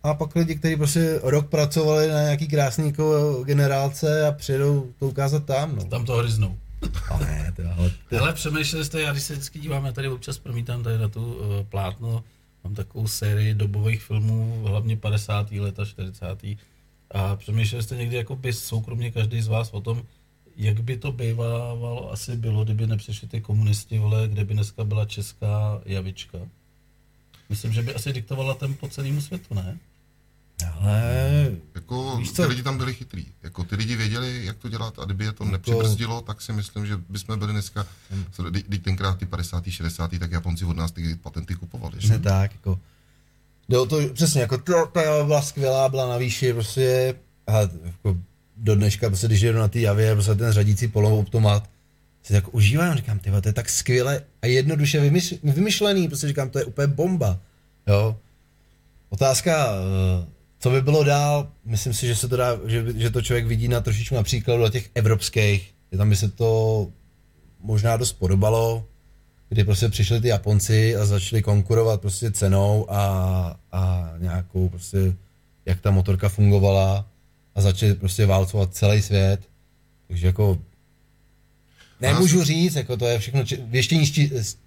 [0.03, 5.07] A pak lidi, kteří prostě rok pracovali na nějaký krásný jako generálce a přijedou to
[5.09, 5.77] ukázat tam.
[5.77, 5.85] No.
[5.85, 6.57] Tam to hryznou.
[7.11, 10.99] Ale ale Ale přemýšleli jste, já když se vždycky dívám, já tady občas promítám tady
[10.99, 12.25] na tu uh, plátno,
[12.65, 15.53] mám takovou sérii dobových filmů, hlavně 50.
[15.53, 16.45] leta, 40.
[17.11, 20.03] A přemýšleli jste někdy jako by soukromně každý z vás o tom,
[20.57, 25.05] jak by to bývalo asi bylo, kdyby nepřišli ty komunisti, vole, kde by dneska byla
[25.05, 26.39] česká javička.
[27.49, 29.79] Myslím, že by asi diktovala tempo celému světu, ne?
[30.67, 31.03] Ale
[31.75, 32.49] Jako Víš ty co?
[32.49, 33.27] lidi tam byli chytrý.
[33.43, 36.87] Jako ty lidi věděli, jak to dělat a kdyby je to nepřibrzdilo, tak si myslím,
[36.87, 37.87] že bychom byli dneska,
[38.51, 39.65] kdy- když tenkrát ty 50.
[39.71, 40.19] 60.
[40.19, 41.93] tak Japonci od nás ty patenty kupovali.
[41.93, 41.99] Že?
[41.99, 42.79] přesně tak, jako.
[43.69, 47.15] Jde o to, přesně, jako to, ta byla skvělá, byla na výši, prostě,
[47.47, 48.17] a jako
[48.57, 51.71] do dneška, prostě, když jedu na té javě, prostě ten řadící poloautomat,
[52.23, 56.51] si tak užívám, říkám, ty to je tak skvěle a jednoduše vymyš, vymyšlený, prostě říkám,
[56.51, 57.39] to je úplně bomba,
[57.87, 58.17] jo.
[59.11, 60.27] Otázka, eh,
[60.61, 63.69] co by bylo dál, myslím si, že se to dá, že, že to člověk vidí
[63.69, 66.89] na trošičku na příkladu na těch evropských, že tam by se to
[67.61, 68.87] možná dost podobalo,
[69.49, 75.17] kdy prostě přišli ty Japonci a začali konkurovat prostě cenou a, a nějakou prostě,
[75.67, 77.07] jak ta motorka fungovala
[77.55, 79.41] a začali prostě válcovat celý svět.
[80.09, 80.59] Takže jako
[82.01, 84.13] nemůžu říct, jako to je všechno či- věštění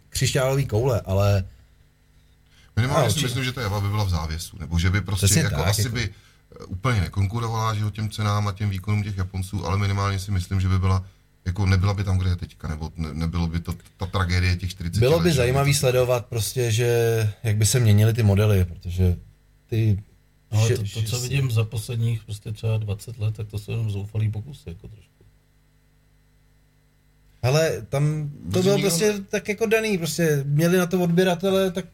[0.09, 1.43] křišťálový koule, ale
[2.75, 5.41] Minimálně si myslím, že ta Java by byla v závěsu, nebo že by prostě Přesně
[5.43, 6.09] jako tak, asi jako- by
[6.67, 10.67] úplně nekonkurovala že těm cenám a těm výkonům těch Japonců, ale minimálně si myslím, že
[10.67, 11.05] by byla
[11.45, 14.69] jako nebyla by tam, kde je teďka, nebo ne, nebylo by to ta tragédie těch
[14.69, 16.87] 40 bylo let, by zajímavý sledovat prostě, že
[17.43, 19.17] jak by se měnily ty modely, protože
[19.69, 20.03] ty
[20.51, 23.47] Ale že- to, to, že co si- vidím za posledních prostě třeba 20 let, tak
[23.47, 25.09] to jsou jenom zoufalý pokusy, jako trošku.
[27.43, 31.85] Hele, tam to bylo nikdo- prostě tak jako daný, prostě měli na to odběratele, tak,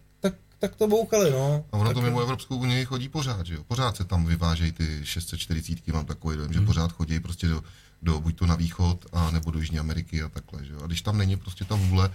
[0.60, 1.65] tak, to bouchali, no.
[1.72, 3.63] A ono tak, to mimo Evropskou unii chodí pořád, že jo?
[3.67, 7.63] Pořád se tam vyvážejí ty 640, mám takový dojem, že pořád chodí prostě do,
[8.02, 10.80] do, buď to na východ, a nebo do Jižní Ameriky a takhle, že jo?
[10.84, 12.12] A když tam není prostě ta vůle,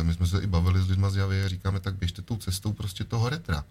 [0.00, 2.36] eh, my jsme se i bavili s lidmi z Javy a říkáme, tak běžte tou
[2.36, 3.64] cestou prostě toho retra.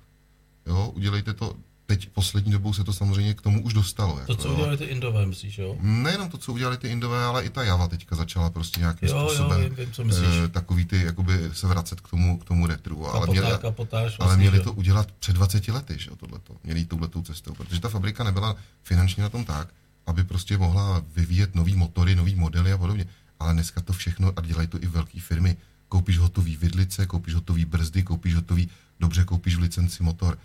[0.65, 1.55] Jo, udělejte to,
[1.97, 4.13] teď poslední dobou se to samozřejmě k tomu už dostalo.
[4.13, 4.53] To, Jako, co jo.
[4.53, 5.75] udělali ty Indové, myslíš, jo?
[5.81, 9.15] Nejenom to, co udělali ty Indové, ale i ta Java teďka začala prostě nějakým Jo,
[9.17, 10.27] jo, způsobem vím, vím, co myslíš.
[10.45, 13.07] eh, takový ty, jakoby se vracet k tomu, k tomu retru.
[13.07, 16.55] Ale měli, Kapotáž, kapotáž, ale vlastně, měli to udělat před 20 lety, že jo, tohleto.
[16.63, 19.67] Měli touhletou cestou, protože ta fabrika nebyla finančně na tom tak,
[20.07, 23.05] aby prostě mohla vyvíjet nový motory, nový modely a podobně.
[23.39, 25.57] Ale dneska to všechno, a dělají to i velké firmy,
[25.89, 30.37] koupíš hotový vidlice, koupíš hotový brzdy, koupíš hotový, dobře koupíš v licenci motor.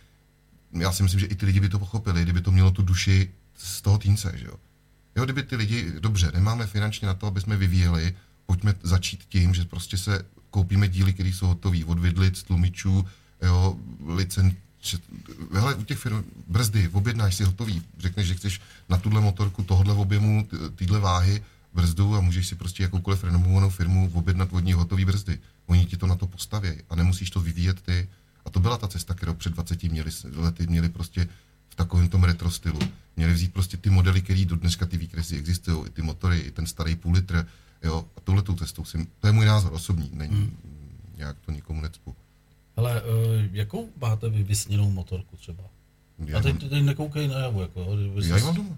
[0.73, 3.31] Já si myslím, že i ty lidi by to pochopili, kdyby to mělo tu duši
[3.57, 4.55] z toho týnce, že jo.
[5.17, 8.15] Jo, kdyby ty lidi, dobře, nemáme finančně na to, aby jsme vyvíjeli
[8.49, 13.05] pojďme začít tím, že prostě se koupíme díly, které jsou hotové, od vidlic, tlumičů,
[13.43, 13.77] jo,
[14.07, 14.57] licen,
[15.53, 19.95] hele, u těch firm, brzdy, objednáš si hotový, řekneš, že chceš na tuhle motorku tohohle
[19.95, 21.43] objemu, týhle váhy,
[21.75, 25.39] brzdu a můžeš si prostě jakoukoliv renomovanou firmu objednat od ní hotový brzdy.
[25.67, 28.09] Oni ti to na to postaví a nemusíš to vyvíjet ty.
[28.49, 31.29] A to byla ta cesta, kterou před 20 měli, lety měli prostě
[31.69, 32.79] v takovém tom retro stylu.
[33.17, 36.51] Měli vzít prostě ty modely, které do dneska ty výkresy existují, i ty motory, i
[36.51, 37.47] ten starý půl litr,
[37.83, 40.57] jo, a tohle tu cestou si, to je můj názor osobní, není hmm.
[41.17, 42.17] nějak to nikomu necpu.
[42.77, 43.09] Ale uh,
[43.53, 45.65] jakou máte vy vysněnou motorku třeba?
[46.19, 47.87] Já a teď, teď nekoukej na javu, jako.
[48.25, 48.77] Já ji mám doma.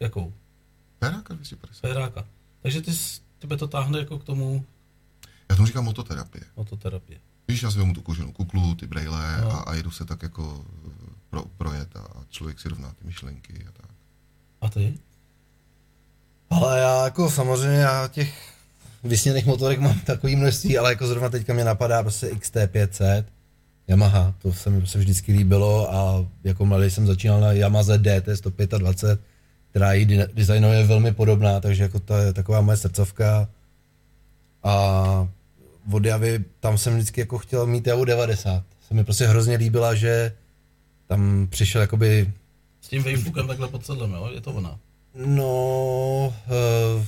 [0.00, 0.32] Jakou?
[0.98, 1.80] Peráka 250.
[1.80, 2.24] Peráka.
[2.62, 2.92] Takže ty,
[3.38, 4.64] tebe to táhne jako k tomu...
[5.48, 6.44] Já tomu říkám mototerapie.
[6.56, 7.20] Mototerapie.
[7.50, 9.52] Víš, já si vezmu tu koženou kuklu, ty brejle no.
[9.52, 10.64] a, a jedu se tak jako
[11.30, 13.90] pro, projet a člověk si rovná ty myšlenky a tak.
[14.60, 14.94] A ty?
[16.50, 18.54] Ale já jako samozřejmě já těch
[19.04, 23.24] vysněných motorek mám takový množství, ale jako zrovna teďka mě napadá prostě XT500,
[23.88, 28.28] Yamaha, to se mi prostě vždycky líbilo a jako mladý jsem začínal na Yamaha DT
[28.34, 29.20] 125,
[29.70, 33.48] která jí designově je velmi podobná, takže jako to je taková moje srdcovka.
[34.62, 35.28] A
[35.92, 38.64] od Javy tam jsem vždycky jako chtěl mít Javu 90.
[38.88, 40.32] Se mi prostě hrozně líbila, že
[41.06, 42.32] tam přišel jakoby...
[42.80, 44.30] S tím Wavebookem takhle pod sedlem, jo?
[44.34, 44.78] Je to ona?
[45.14, 46.34] No,
[46.96, 47.04] uh,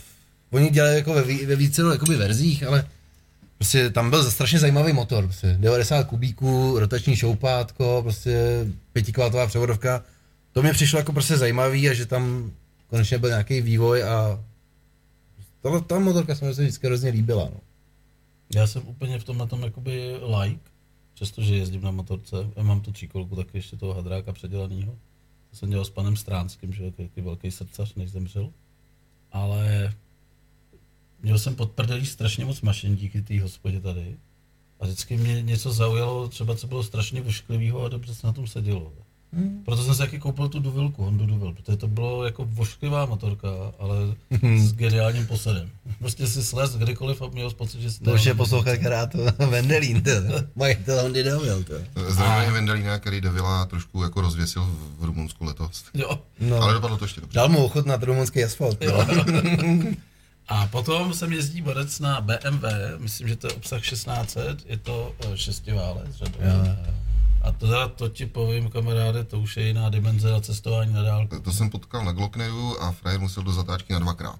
[0.51, 2.89] oni dělají jako ve, ve více jakoby verzích, ale
[3.57, 10.03] prostě tam byl strašně zajímavý motor, prostě 90 kubíků, rotační šoupátko, prostě pětikvátová převodovka.
[10.53, 12.51] To mě přišlo jako prostě zajímavý a že tam
[12.91, 14.45] konečně byl nějaký vývoj a
[15.63, 17.45] ta, ta motorka se mi vždycky hrozně líbila.
[17.45, 17.61] No.
[18.55, 20.71] Já jsem úplně v tom na tom jakoby like,
[21.15, 22.37] přestože jezdím na motorce.
[22.57, 24.99] Já mám tu tříkolku taky ještě toho hadráka předělanýho.
[25.51, 28.53] To jsem dělal s panem Stránským, že je velký srdcař, než zemřel.
[29.33, 29.95] Ale
[31.23, 34.17] měl jsem pod prdelí strašně moc mašin díky té hospodě tady.
[34.81, 38.47] A vždycky mě něco zaujalo, třeba co bylo strašně vošklivého a dobře se na tom
[38.47, 38.93] sedělo.
[39.33, 39.63] Hmm.
[39.65, 43.49] Proto jsem si taky koupil tu Duvilku, Hondu Duvil, protože to bylo jako vošklivá motorka,
[43.79, 43.97] ale
[44.31, 44.59] hmm.
[44.59, 45.71] s geniálním posedem.
[45.99, 48.01] Prostě si slez kdykoliv a měl pocit, že si...
[48.01, 49.15] To už je poslouchat krát
[49.51, 50.11] Vendelín, to.
[50.55, 51.75] Majitel Hondy Duvil, to.
[52.13, 55.85] Zrovna Vendelína, který Duvila trošku jako rozvěsil v Rumunsku letos.
[55.95, 56.19] Jo.
[56.41, 56.63] No.
[56.63, 57.37] Ale dopadlo to ještě dobře.
[57.37, 58.83] Dal mu ochotnat rumunský asfalt.
[58.83, 59.07] Jo.
[60.49, 62.65] A potom jsem jezdí borec na BMW,
[62.99, 66.45] myslím, že to je obsah 1600, je to eh, šestiválec, řadový.
[67.43, 71.41] A to, to ti povím, kamaráde, to už je jiná dimenze na cestování na dálku.
[71.41, 74.39] To jsem potkal na Glockneru a frajer musel do zatáčky na dvakrát.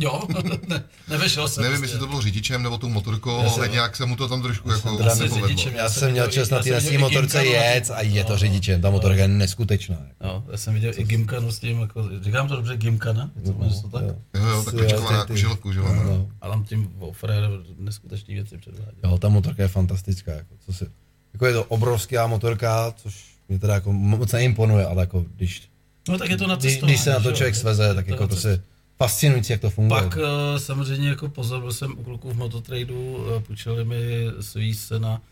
[0.00, 0.22] Jo,
[0.68, 1.64] ne, nevešel jsem.
[1.64, 4.42] Nevím, jestli to bylo řidičem nebo tou motorkou, ale jsem, nějak se mu to tam
[4.42, 8.38] trošku jako řidičem, já, já jsem měl čas na té motorce jet a je to
[8.38, 9.96] řidičem, ta motorka je neskutečná.
[10.20, 13.88] No, já jsem viděl i Gimkanu s tím, jako, říkám to dobře, Gimkana, to to
[13.88, 14.04] tak?
[14.34, 15.94] Jo, jo, tak kočkovaná kuželku, že jo.
[16.04, 16.28] No.
[16.40, 18.94] A tam tím Frér neskutečný věci předváděl.
[19.04, 20.86] Jo, ta motorka je fantastická, jako, co si,
[21.32, 25.62] jako je to obrovská motorka, což mě teda jako moc neimponuje, ale jako když,
[26.08, 28.36] no, tak je to na když, když se na to člověk sveze, tak jako to
[28.36, 28.62] se
[28.96, 30.02] fascinující, jak to funguje.
[30.02, 30.22] Pak uh,
[30.58, 35.22] samozřejmě jako pozor, byl jsem u kluků v mototradu, uh, půjčili mi svý se na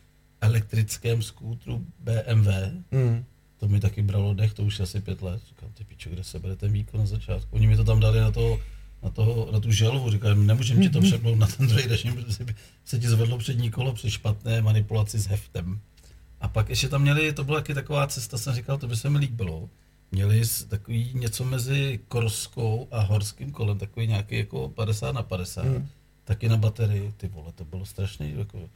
[0.41, 2.49] elektrickém skútru BMW.
[2.91, 3.25] Mm.
[3.61, 5.41] To mi taky bralo dech, to už asi pět let.
[5.49, 7.57] Říkám, ty pičo, kde se bere ten výkon na začátku?
[7.57, 8.61] Oni mi to tam dali na, to,
[9.03, 11.07] na, toho, na tu želvu, říkám, nemůžeme ti to mhm.
[11.07, 12.47] přepnout na ten druhý deším, protože
[12.85, 15.81] se ti zvedlo přední kolo při špatné manipulaci s heftem.
[16.41, 19.11] A pak ještě tam měli, to byla taky taková cesta, jsem říkal, to by se
[19.11, 19.69] mi líbilo
[20.13, 25.89] měli takový něco mezi korskou a horským kolem, takový nějaký jako 50 na 50, hmm.
[26.25, 28.69] taky na baterii, ty vole, to bylo strašný, jako,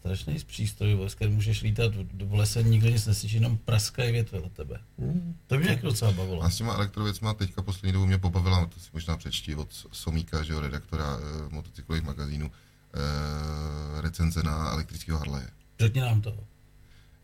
[0.00, 1.92] strašný přístroj, s kterým můžeš lítat
[2.24, 4.80] v lese, nikdo nic neslyší, jenom praskají větve od tebe.
[4.98, 5.36] Hmm.
[5.46, 6.42] To mě jako docela bavilo.
[6.42, 10.42] A s těma elektrověcma teďka poslední dobu mě pobavila, to si možná přečti od Somíka,
[10.42, 15.48] že jo, redaktora e, motocyklových magazínů, e, recenze na elektrického Harleje.
[15.78, 16.34] Řekni nám to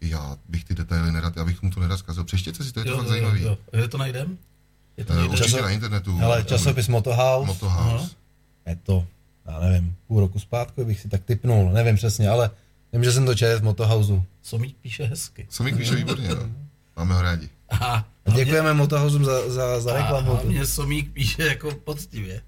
[0.00, 2.24] já bych ty detaily nerad, já bych mu to nerad zkazil.
[2.24, 3.42] Přeštěte si, to je jo, to fakt zajímavý.
[3.42, 3.80] Jo, jo.
[3.80, 4.38] Je to najdem?
[4.96, 5.62] Je to uh, určitě Časo...
[5.62, 6.20] na internetu.
[6.22, 7.46] Ale časopis Motohouse.
[7.46, 8.10] Motohouse.
[8.66, 9.06] Je to,
[9.46, 12.50] já nevím, půl roku zpátky bych si tak typnul, nevím přesně, ale
[12.94, 14.22] vím, že jsem to četl z Motohouse.
[14.42, 15.46] Somík píše hezky.
[15.50, 16.50] Somík píše výborně, no.
[16.96, 17.48] Máme ho rádi.
[17.68, 18.78] Aha, a děkujeme mě...
[18.78, 20.40] Motohouse za, za, za reklamu.
[20.40, 22.42] A mě Somík píše jako poctivě.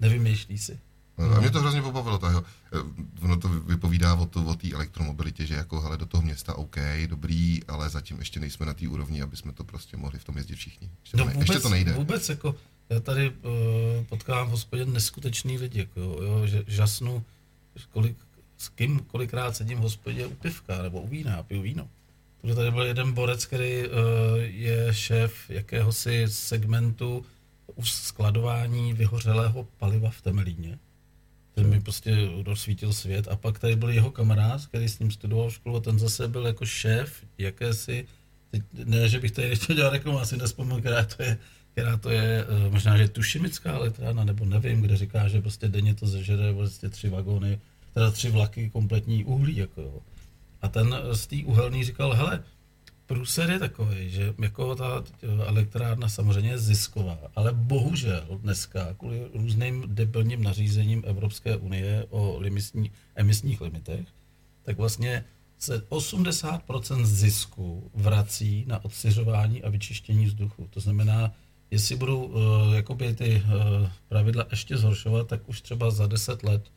[0.00, 0.78] Nevymýšlí si.
[1.18, 1.36] No.
[1.36, 2.42] A mě to hrozně pobavilo, jo.
[2.72, 6.54] Eh, ono to vypovídá o, to, o té elektromobilitě, že jako hele, do toho města
[6.54, 6.76] OK,
[7.06, 10.36] dobrý, ale zatím ještě nejsme na té úrovni, aby jsme to prostě mohli v tom
[10.36, 10.90] jezdit všichni.
[11.02, 11.92] Ještě, no, ne, vůbec, ještě to nejde.
[11.92, 12.54] Vůbec jako,
[12.90, 17.24] já tady uh, potkávám v hospodě neskutečný lidi, jako, jo, že žasnu,
[17.92, 18.16] kolik,
[18.62, 21.88] s kým kolikrát sedím v hospodě u pivka nebo u vína, piju víno.
[22.40, 23.94] Protože tady byl jeden borec, který uh,
[24.40, 27.24] je šéf jakéhosi segmentu
[27.82, 30.78] skladování vyhořelého paliva v Temelíně
[31.82, 33.28] prostě rozsvítil svět.
[33.28, 36.46] A pak tady byl jeho kamarád, který s ním studoval školu, a ten zase byl
[36.46, 38.06] jako šéf jakési,
[38.50, 41.38] teď, ne, že bych tady nechtěl dělat reklamu, asi nespomínám, která to je,
[41.72, 45.94] která to je, eh, možná, že tušimická elektrárna, nebo nevím, kde říká, že prostě denně
[45.94, 47.60] to zežere prostě tři vagóny,
[47.94, 50.00] teda tři vlaky kompletní uhlí, jako jo.
[50.62, 52.42] A ten z té uhelný říkal, hele,
[53.06, 55.04] průser je takový, že jako ta
[55.46, 62.90] elektrárna samozřejmě je zisková, ale bohužel dneska kvůli různým debilním nařízením Evropské unie o limisní,
[63.14, 64.06] emisních limitech,
[64.62, 65.24] tak vlastně
[65.58, 70.68] se 80% zisku vrací na odsiřování a vyčištění vzduchu.
[70.70, 71.32] To znamená,
[71.70, 72.40] jestli budou uh,
[72.74, 76.70] jakoby ty uh, pravidla ještě zhoršovat, tak už třeba za 10 let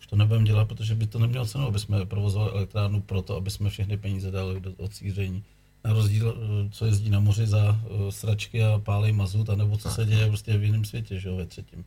[0.00, 3.50] už to nebudeme dělat, protože by to nemělo cenu, aby jsme provozovali elektrárnu proto, aby
[3.50, 5.44] jsme všechny peníze dali do odsíření
[5.84, 9.90] na rozdíl, eh, co jezdí na moři za uh, sračky a pálej mazut, anebo co
[9.90, 11.84] se děje prostě v jiném světě, že jo, ve třetím.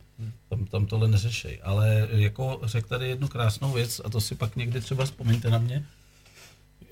[0.48, 1.60] Tam, tam tohle neřešej.
[1.62, 5.58] Ale jako řekl tady jednu krásnou věc, a to si pak někdy třeba vzpomeňte na
[5.58, 5.84] mě,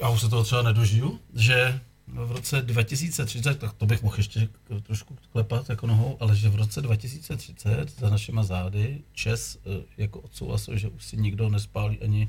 [0.01, 1.81] já už se toho třeba nedožiju, že
[2.13, 4.49] v roce 2030, tak to bych mohl ještě
[4.83, 10.21] trošku klepat jako nohou, ale že v roce 2030 za našima zády Čes eh, jako
[10.21, 12.29] odsouhlasil, že už si nikdo nespálí ani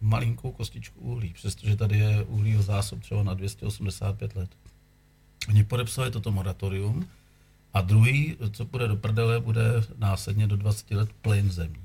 [0.00, 4.50] malinkou kostičku uhlí, přestože tady je uhlí zásob třeba na 285 let.
[5.48, 7.06] Oni podepsali toto moratorium
[7.74, 9.62] a druhý, co bude do prdele, bude
[9.98, 11.76] následně do 20 let plyn zemí.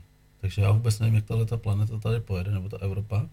[0.41, 3.25] Takže já vůbec nevím, jak tahle ta planeta tady pojede, nebo ta Evropa.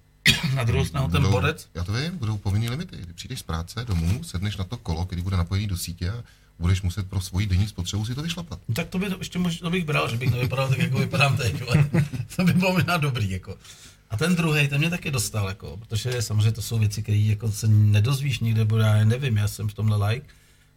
[0.54, 2.97] Na druhou stranu ten Budou- borec, Já to vím, budou povinný limity.
[3.28, 6.24] Přijdeš z práce domů, sedneš na to kolo, který bude napojený do sítě a
[6.58, 8.60] budeš muset pro svoji denní spotřebu si to vyšlapat.
[8.68, 11.62] No tak to by ještě možná bych bral, že bych nevypadal tak, jako vypadám teď,
[12.36, 13.56] to by bylo možná dobrý, jako.
[14.10, 17.52] A ten druhý, ten mě taky dostal, jako, protože samozřejmě to jsou věci, které jako
[17.52, 20.26] se nedozvíš nikde, bo já nevím, já jsem v tomhle like.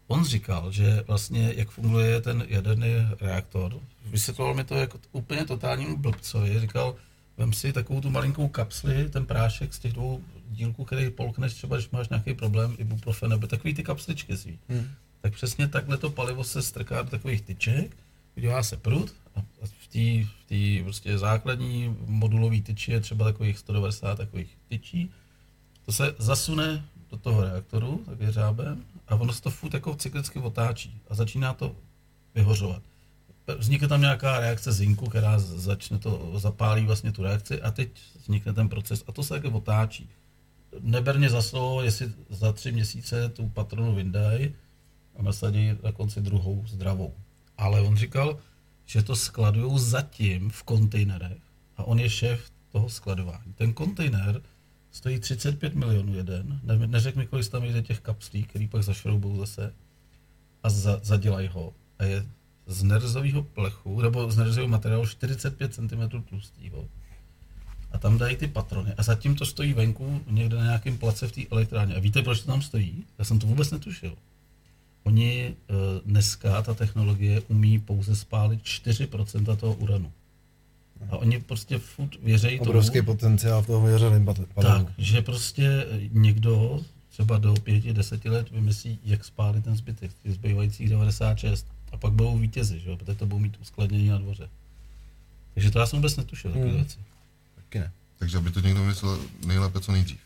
[0.08, 2.88] On říkal, že vlastně, jak funguje ten jaderný
[3.22, 6.96] reaktor, vysvětloval mi to jako úplně totálnímu blbcovi, říkal,
[7.42, 11.76] vem si takovou tu malinkou kapsli, ten prášek z těch dvou dílků, který polkneš třeba,
[11.76, 14.60] když máš nějaký problém, ibuprofen, nebo takový ty kapsličky svý.
[14.70, 14.88] Hmm.
[15.22, 17.98] Tak přesně takhle to palivo se strká do takových tyček,
[18.38, 23.58] udělá se prut a v té v tý prostě základní modulové tyči je třeba takových
[23.58, 25.12] 190 takových tyčí.
[25.86, 29.96] To se zasune do toho reaktoru, tak je řábem, a ono se to furt jako
[29.96, 31.76] cyklicky otáčí a začíná to
[32.36, 32.82] vyhořovat.
[33.58, 37.90] Vznikne tam nějaká reakce zinku, která začne to, zapálí vlastně tu reakci a teď
[38.22, 40.10] vznikne ten proces a to se taky otáčí.
[40.80, 44.56] Neberně za slovo, jestli za tři měsíce tu patronu vyndají
[45.16, 47.14] a nasadí na konci druhou zdravou.
[47.58, 48.38] Ale on říkal,
[48.86, 51.42] že to skladují zatím v kontejnerech
[51.78, 53.54] a on je šéf toho skladování.
[53.56, 54.42] Ten kontejner
[54.92, 59.38] stojí 35 milionů jeden, ne, neřekl mi, kolik tam jde těch kapslí, který pak zašroubou
[59.38, 59.74] zase
[60.64, 61.74] a za, zadělají ho.
[62.00, 62.26] A je
[62.72, 66.88] z nerezového plechu, nebo z nerezového materiálu 45 cm tlustého.
[67.92, 68.94] A tam dají ty patrony.
[68.98, 71.96] A zatím to stojí venku někde na nějakém place v té elektrárně.
[71.96, 73.04] A víte, proč to tam stojí?
[73.20, 74.14] Já jsem to vůbec netušil.
[75.04, 75.74] Oni eh,
[76.06, 80.12] dneska, ta technologie, umí pouze spálit 4% toho uranu.
[81.10, 84.48] A oni prostě furt věřejí Obrovský tomu, potenciál v toho jařeném palivu.
[84.62, 90.34] tak, že prostě někdo třeba do pěti, deseti let vymyslí, jak spálit ten zbytek, těch
[90.34, 91.68] zbývajících 96.
[91.92, 94.50] A pak budou vítězi, že jo, protože to budou mít uskladnění na dvoře.
[95.54, 96.76] Takže to já jsem vůbec netušil, takové Hmm.
[96.76, 96.98] věci.
[97.56, 97.92] Taky ne.
[98.20, 100.20] Takže aby to někdo myslel nejlépe co nejdřív.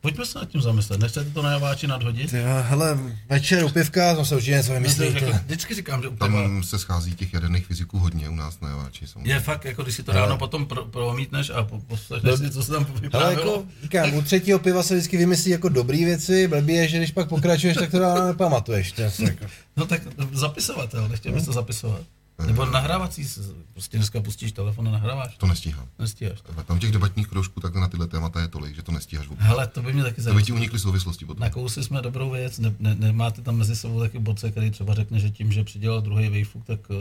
[0.00, 2.30] Pojďme se nad tím zamyslet, nechcete to na javáči nadhodit?
[2.30, 5.04] Ty, jo, hele, večer u pivka, tam se určitě něco No, to vymyslí.
[5.06, 5.24] je ty.
[5.24, 8.68] jako, vždycky říkám, že úplně Tam se schází těch jaderných fyziků hodně u nás na
[8.68, 9.32] Javáči samozřejmě.
[9.34, 12.50] je fakt, jako když si to Ale- ráno potom pro, promítneš a po- poslechneš si,
[12.50, 13.52] co se tam Hele, vyprávělo.
[13.52, 17.10] jako, říkám, u třetího piva se vždycky vymyslí jako dobrý věci, blbý je, že když
[17.10, 18.92] pak pokračuješ, tak to ráno nepamatuješ.
[18.92, 19.46] To jako.
[19.76, 22.00] No tak zapisovatel, nechtěl bys to zapisovat.
[22.46, 23.28] Nebo nahrávací,
[23.72, 25.36] prostě dneska pustíš telefon a nahráváš.
[25.36, 25.88] To nestíhám.
[25.98, 26.52] Nestíháš to.
[26.62, 29.44] Tam těch debatních kroužků takhle na tyhle témata je tolik, že to nestíháš vůbec.
[29.46, 30.46] Hele, to by mě taky To by zajímalo.
[30.46, 31.40] ti unikly souvislosti potom.
[31.40, 34.94] Na kousy jsme dobrou věc, ne, ne, nemáte tam mezi sebou taky borce, který třeba
[34.94, 36.96] řekne, že tím, že přidělal druhý výfuk, tak uh,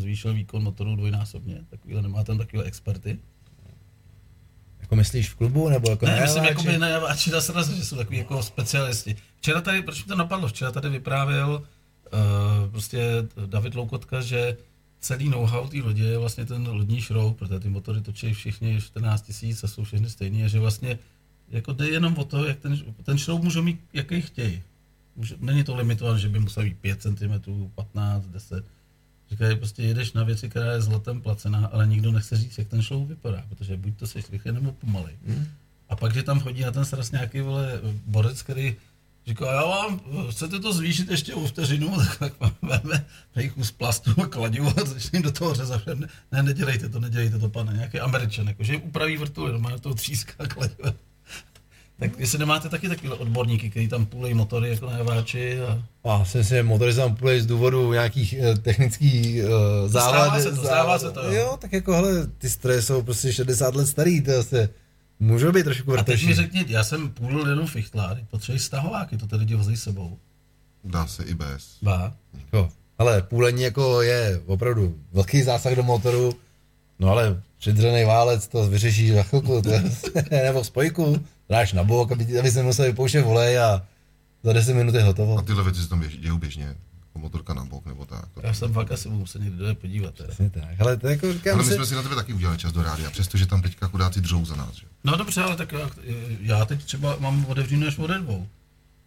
[0.00, 1.60] zvýšil výkon motoru dvojnásobně.
[1.70, 3.18] Takovýhle nemáte tam takové experty.
[4.80, 7.76] jako myslíš v klubu, nebo jako Ne, myslím, jako by na javáči dá se razit,
[7.76, 9.16] že jsou takový jako specialisti.
[9.36, 11.62] Včera tady, proč mi to napadlo, včera tady vyprávěl
[12.12, 13.04] uh, prostě
[13.46, 14.56] David Loukotka, že
[15.00, 19.22] celý know-how té lodě je vlastně ten lodní šroub, protože ty motory točí všichni 14
[19.22, 20.98] tisíc a jsou všechny stejný, a že vlastně
[21.48, 24.62] jako jde jenom o to, jak ten, ten šroub může mít, jaký chtějí.
[25.16, 28.64] Může, není to limitované, že by musel být 5 cm, 15, 10.
[29.30, 32.82] Říkají, prostě jedeš na věci, která je zlatem placená, ale nikdo nechce říct, jak ten
[32.82, 35.14] šroub vypadá, protože buď to seš rychle nebo pomalej.
[35.26, 35.46] Hmm.
[35.88, 38.76] A pak, že tam chodí na ten sraz nějaký vole borec, který
[39.30, 40.00] Říká, já vám,
[40.30, 43.04] chcete to zvýšit ještě o vteřinu, tak, tak máme
[43.54, 45.86] kus plastu a kladivu a začne do toho řezat.
[45.86, 49.94] Ne, ne, nedělejte to, nedělejte to, pane, nějaký američan, jako, že upraví vrtuly, má to
[49.94, 50.92] tříská kladiva.
[51.98, 55.82] Tak jestli nemáte taky takové odborníky, kteří tam půlejí motory jako na javáči a...
[56.04, 59.48] A jsem si motory tam půlejí z důvodu nějakých eh, technických eh,
[59.88, 60.26] závad.
[60.26, 61.32] Stává se to, stává se to, jo.
[61.32, 61.58] jo.
[61.60, 64.68] tak jako hele, ty stroje jsou prostě 60 let starý, to se
[65.20, 69.26] můžou být trošku A teď mi řekni, já jsem půl jenom fichtlář, potřebuji stahováky, to
[69.26, 70.18] ty lidi vozí s sebou.
[70.84, 71.78] Dá se i bez.
[71.82, 72.12] Bá.
[72.52, 72.68] Jo.
[72.98, 76.32] Ale půlení jako je opravdu velký zásah do motoru,
[76.98, 79.84] no ale přidřený válec to vyřeší za chvilku, to je,
[80.44, 83.86] nebo spojku, dáš na bok, aby, aby se museli vypouštět volej a
[84.42, 85.38] za 10 minut je hotovo.
[85.38, 86.76] A tyhle věci se tam běž, dějou běžně.
[87.10, 88.24] Jako motorka na bok nebo tak.
[88.42, 90.14] Já jsem fakt asi budu se někdy jde podívat.
[90.14, 90.28] Teda.
[90.28, 90.80] Přesně tak.
[90.80, 92.82] Ale to jako říkám Ale my si, jsme si na tebe taky udělali čas do
[92.82, 94.74] rádia, přestože tam teďka chudáci dřou za nás.
[94.74, 94.86] Že?
[95.04, 95.90] No dobře, ale tak já,
[96.40, 98.46] já teď třeba mám otevřený až ode dvou.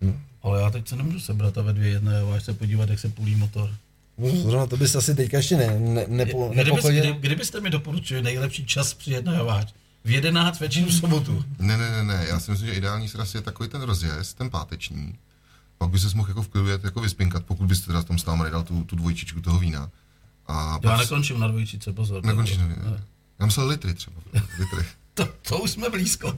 [0.02, 0.20] Hmm.
[0.44, 3.10] Ale já teď se nemůžu sebrat a ve dvě jedné, až se podívat, jak se
[3.10, 3.70] půlí motor.
[4.18, 7.02] no, zrovna to bys asi teďka ještě ne, ne, nepo, Kdybys, nepochodil.
[7.04, 9.74] kdy, kdybyste mi doporučili nejlepší čas přijet na javáč?
[10.06, 11.46] V 11 večer v sobotu.
[11.60, 14.50] Ne, ne, ne, ne, já si myslím, že ideální sraz je takový ten rozjezd, ten
[14.50, 15.14] páteční.
[15.84, 18.26] Pak by se mohl jako v klidu jet, jako vyspinkat, pokud byste teda tam s
[18.26, 19.90] námi nedal tu, tu dvojčičku toho vína.
[20.48, 22.26] A Já pak nekončím na dvojčice, pozor.
[22.26, 22.76] Nekončíš na ne.
[22.76, 22.98] vína.
[23.40, 24.16] Já myslel litry třeba.
[24.60, 24.86] Litry.
[25.14, 26.34] To, to už jsme blízko.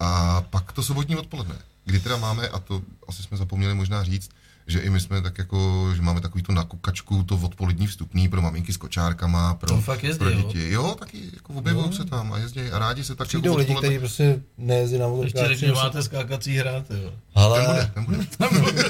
[0.00, 1.54] A pak to sobotní odpoledne,
[1.84, 4.30] kdy teda máme, a to asi jsme zapomněli možná říct,
[4.66, 8.42] že i my jsme tak jako, že máme takový tu nakukačku, to odpolední vstupný pro
[8.42, 10.36] maminky s kočárkama, pro, Tam fakt jezdí, pro jo?
[10.42, 10.70] děti.
[10.70, 11.92] Jo, taky jako objevují No.
[11.92, 14.98] se tam a jezdí a rádi se tak Přijdou jako lidi, odpoledne- kteří prostě nejezdí
[14.98, 15.58] na Ještě motorkách.
[15.58, 17.12] když máte skákací hrát, jo.
[17.34, 18.82] Ten Ale bude, ten bude.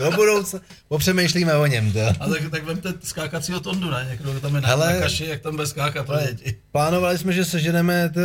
[0.00, 1.92] do budoucna popřemýšlíme o něm.
[1.92, 2.00] To.
[2.20, 4.06] A tak, tak vemte skákacího tondu, ne?
[4.10, 4.92] Někdo tam je na, Hele.
[4.94, 6.56] na kaši, jak tam bude skákat pro Ale děti.
[6.72, 8.20] plánovali jsme, že seženeme to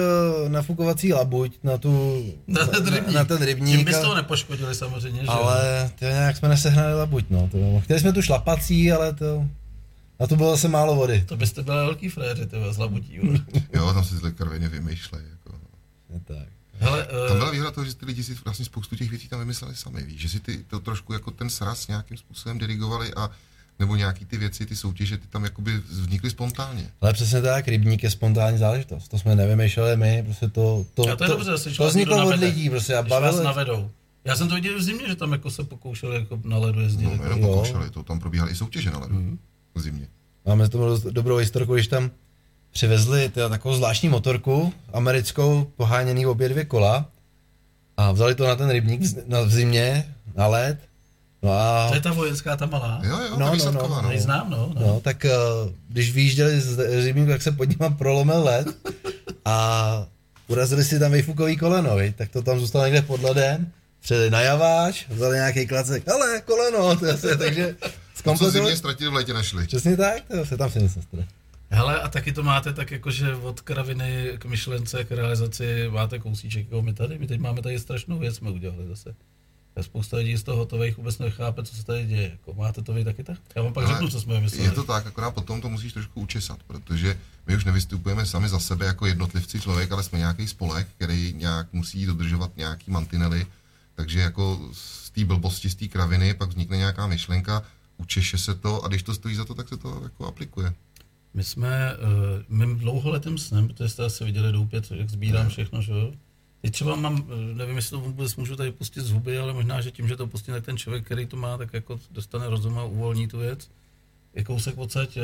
[0.48, 3.16] nafukovací labuť na tu Na ten rybník.
[3.16, 5.32] na ten Tím rybník byste a- ho nepoškodili samozřejmě, že jo?
[5.34, 7.50] ale to nějak jsme nesehnali labuť, no.
[7.52, 9.46] To, chtěli jsme tu šlapací, ale to,
[10.20, 11.24] na to bylo zase málo vody.
[11.28, 13.20] To byste byli velký fréři, ty z labutí.
[13.74, 15.26] Jo, tam si tyhle karviny vymýšlejí.
[15.32, 15.58] Jako.
[16.14, 16.48] Je tak.
[16.80, 19.40] Hele, Tam uh, byla výhoda toho, že ty lidi si vlastně spoustu těch věcí tam
[19.40, 23.32] vymysleli sami, víš, že si ty to trošku jako ten sraz nějakým způsobem dirigovali a
[23.80, 26.90] nebo nějaký ty věci, ty soutěže, ty tam jakoby vznikly spontánně.
[27.02, 29.08] Ale přesně tak, rybník je spontánní záležitost.
[29.08, 32.28] To jsme nevymýšleli my, prostě to, to, A to je to, dobře, to vás vzniklo
[32.28, 33.44] od lidí, prostě a bavili.
[33.44, 33.92] navedou.
[34.26, 37.04] Já jsem to viděl v zimě, že tam jako se pokoušeli jako na ledu jezdit.
[37.06, 37.40] No, jako.
[37.40, 39.40] pokoušeli, to tam probíhaly i soutěže na ledu Mhm.
[39.76, 40.08] v zimě.
[40.46, 42.12] Máme dost dobrou historku, když tam
[42.80, 47.06] přivezli teda takovou zvláštní motorku, americkou, poháněný obě dvě kola
[47.98, 50.78] a vzali to na ten rybník v, na, v zimě, na led.
[51.44, 53.02] No a To je ta vojenská, ta malá.
[53.04, 54.02] Jo, jo, No, no, no, no.
[54.02, 54.10] no.
[54.10, 54.72] Neznám, no.
[54.76, 54.82] no.
[54.88, 58.68] No, tak uh, když vyjížděli z rybníku, tak se pod nima prolomil led
[59.46, 60.08] a
[60.48, 62.16] urazili si tam vejfukový koleno, viď?
[62.16, 63.72] tak to tam zůstalo někde pod ledem,
[64.02, 68.66] přijeli na javáč, vzali nějaký klacek, ale koleno, to je, takže Co zkompletovali.
[68.66, 69.68] zimě ztratili, v létě našli.
[69.68, 71.28] Přesně tak, to se tam si nic nestane.
[71.70, 76.20] Hele, a taky to máte tak jako, že od kraviny k myšlence, k realizaci máte
[76.20, 77.20] kousíček, jako my tady.
[77.20, 79.16] My teď máme tady strašnou věc, jsme udělali zase.
[79.76, 82.30] A spousta lidí z toho hotových vůbec nechápe, co se tady děje.
[82.32, 83.38] Jako, máte to vy taky tak?
[83.56, 84.66] Já vám pak Ale řeknu, co jsme vymysleli.
[84.66, 88.60] Je to tak, akorát potom to musíš trošku učesat, protože my už nevystupujeme sami za
[88.60, 93.48] sebe jako jednotlivci člověk, ale jsme nějaký spolek, který nějak musí dodržovat nějaký mantinely,
[93.96, 97.64] takže jako z té blbosti, z té kraviny pak vznikne nějaká myšlenka,
[97.98, 100.74] učeše se to a když to stojí za to, tak se to jako aplikuje.
[101.36, 105.92] My jsme uh, mým dlouholetým snem, protože jste asi viděli doupět, jak sbírám všechno, že
[105.92, 106.12] jo?
[106.62, 109.82] Teď třeba mám, eh, nevím, jestli to vůbec můžu tady pustit z huby, ale možná,
[109.82, 112.78] že tím, že to pustím, tak ten člověk, který to má, tak jako dostane rozum
[112.80, 113.70] a uvolní tu věc.
[114.34, 115.22] Je kousek odsaď eh,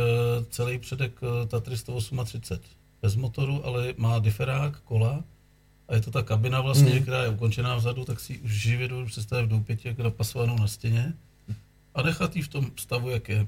[0.50, 1.12] celý předek
[1.48, 2.60] Tatry 138.
[3.02, 5.24] Bez motoru, ale má diferák, kola
[5.88, 7.02] a je to ta kabina vlastně, Mhm.
[7.02, 10.68] která je ukončená vzadu, tak si už živě dovedu představit v doupěti, jako napasovanou na
[10.68, 11.14] stěně
[11.96, 13.48] a nechat ji v tom stavu, jak je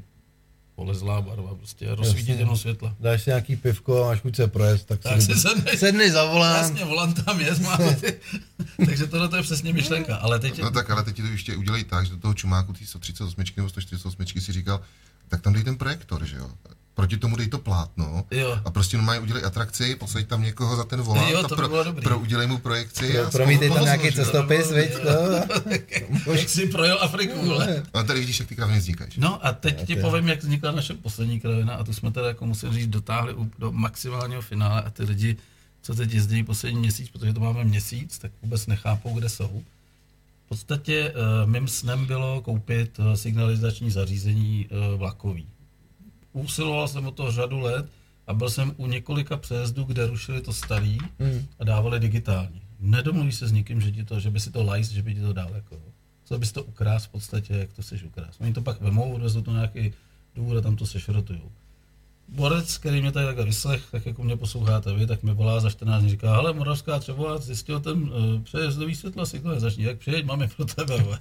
[0.75, 1.85] polezlá barva, prostě
[2.27, 2.95] jenom světla.
[2.99, 6.25] Dáš si nějaký pivko a máš chuť se projet, tak, Tak si sedneš, sedni za
[6.25, 6.55] volán.
[6.55, 8.19] Jasně, volant tam je, má ty.
[8.85, 10.15] Takže tohle to je přesně myšlenka.
[10.15, 12.73] Ale teď, No tak, ale teď ti to ještě udělej tak, že do toho čumáku
[12.73, 14.81] té 138 nebo 148 si říkal,
[15.27, 16.51] tak tam dej ten projektor, že jo?
[16.95, 20.83] Proti tomu dej to plátno jo, a prostě normálně udělej atrakci, posaď tam někoho za
[20.83, 22.03] ten volant Jo, a to by pro, dobrý.
[22.03, 23.11] pro, udělej mu projekci.
[23.11, 24.11] Pro, a promítej tam nějaký jo?
[24.13, 24.91] cestopis, viď?
[26.25, 26.33] No.
[26.33, 27.83] jak si projel Afriku, vole.
[27.93, 29.11] A tady vidíš, jak ty kraviny vznikají.
[29.17, 30.01] No a teď ti to je.
[30.01, 33.71] povím, jak vznikla naše poslední kravina a tu jsme teda, jako musím říct, dotáhli do
[33.71, 35.37] maximálního finále a ty lidi,
[35.81, 39.63] co teď jezdí poslední měsíc, protože to máme měsíc, tak vůbec nechápou, kde jsou.
[40.45, 45.47] V podstatě uh, mým snem bylo koupit uh, signalizační zařízení uh, vlakový.
[46.33, 47.85] Usiloval jsem o to řadu let
[48.27, 51.45] a byl jsem u několika přejezdů, kde rušili to starý Hmm.
[51.59, 52.61] a dávali digitální.
[52.79, 55.21] Nedomluví se s nikým, že, ti to, že by si to lajs, že by ti
[55.21, 55.49] to dal.
[55.55, 55.75] Jako.
[56.33, 58.35] místo, abys to ukrás v podstatě, jak to chceš ukrás.
[58.39, 59.93] Oni to pak vemou, odvezou to nějaký
[60.35, 61.51] důvod a tam to sešrotujou.
[62.27, 65.69] Borec, který mě tady takhle vyslech, tak jako mě posloucháte vy, tak mi volá za
[65.69, 70.47] 14 dní, říká, hele, Moravská třeba zjistil ten uh, přejezdový světla signalizační, jak přijeď, máme
[70.47, 70.97] pro tebe.
[70.97, 71.19] vole."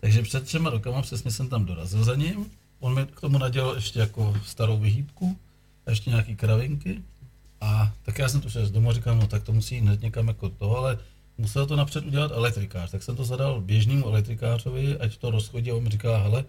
[0.00, 2.46] Takže před třema rokama přesně jsem tam dorazil za ním,
[2.84, 5.36] on mi k tomu nadělal ještě jako starou vyhýbku,
[5.86, 7.02] a ještě nějaký kravinky,
[7.60, 10.28] a tak já jsem to šel z domu říkám, no tak to musí hned někam
[10.28, 10.98] jako to, ale
[11.38, 12.90] musel to napřed udělat elektrikář.
[12.90, 16.44] Tak jsem to zadal běžnému elektrikářovi, ať to rozchodí a on mi říká, hele,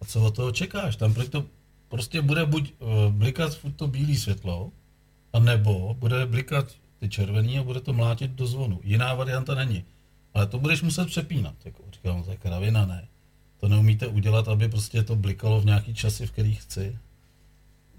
[0.00, 0.96] a co od toho čekáš?
[0.96, 1.44] Tam to
[1.88, 4.72] prostě bude buď uh, blikat furt to bílé světlo,
[5.32, 6.66] a nebo bude blikat
[7.00, 8.80] ty červený a bude to mlátit do zvonu.
[8.84, 9.84] Jiná varianta není.
[10.34, 11.54] Ale to budeš muset přepínat.
[11.64, 13.08] Jako, říkám, no, to je kravina, ne.
[13.60, 16.98] To neumíte udělat, aby prostě to blikalo v nějaký časy, v kterých chci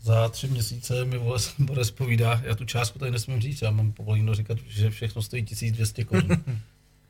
[0.01, 3.91] za tři měsíce mi vole Boris povídá, já tu částku tady nesmím říct, já mám
[3.91, 6.29] povoleno říkat, že všechno stojí 1200 korun.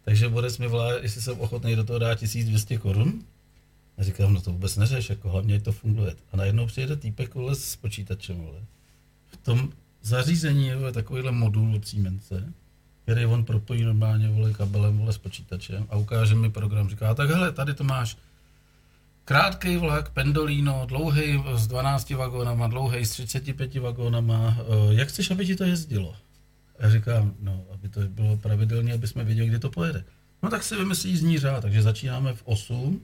[0.06, 3.24] Takže Boris mi volá, jestli jsem ochotný do toho dát 1200 korun.
[3.98, 6.16] A říkám, no to vůbec neřeš, jako hlavně to funguje.
[6.32, 8.60] A najednou přijede týpek vole s počítačem, vole.
[9.28, 9.72] V tom
[10.02, 12.54] zařízení je vole, takovýhle modul od Siemence,
[13.04, 16.90] který on propojí normálně vole, kabelem vole, s počítačem a ukáže mi program.
[16.90, 18.18] Říká, tak hele, tady to máš
[19.30, 24.58] Krátký vlak, pendolino, dlouhý s 12 vagónama, dlouhý s 35 vagónama.
[24.60, 26.16] Eh, Jak chceš, aby ti to jezdilo?
[26.80, 30.04] A já říkám, no, aby to bylo pravidelně, aby jsme věděli, kdy to pojede.
[30.44, 33.02] No tak si vymyslí jízdní řád, takže začínáme v 8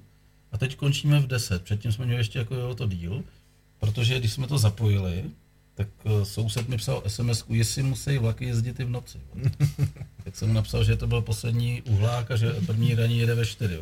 [0.51, 1.63] a teď končíme v 10.
[1.63, 3.23] Předtím jsme měli ještě jako jo, to díl,
[3.79, 5.23] protože když jsme to zapojili,
[5.75, 9.17] tak eh, soused mi psal sms jestli musí vlaky jezdit i v noci.
[10.23, 13.45] tak jsem mu napsal, že to byl poslední uhlák a že první raní jede ve
[13.45, 13.79] 4.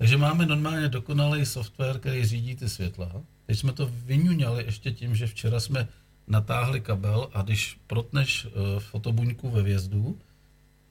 [0.00, 3.12] Takže máme normálně dokonalý software, který řídí ty světla.
[3.46, 5.88] Teď jsme to vyňuňali ještě tím, že včera jsme
[6.26, 10.18] natáhli kabel a když protneš uh, fotobuňku ve vjezdu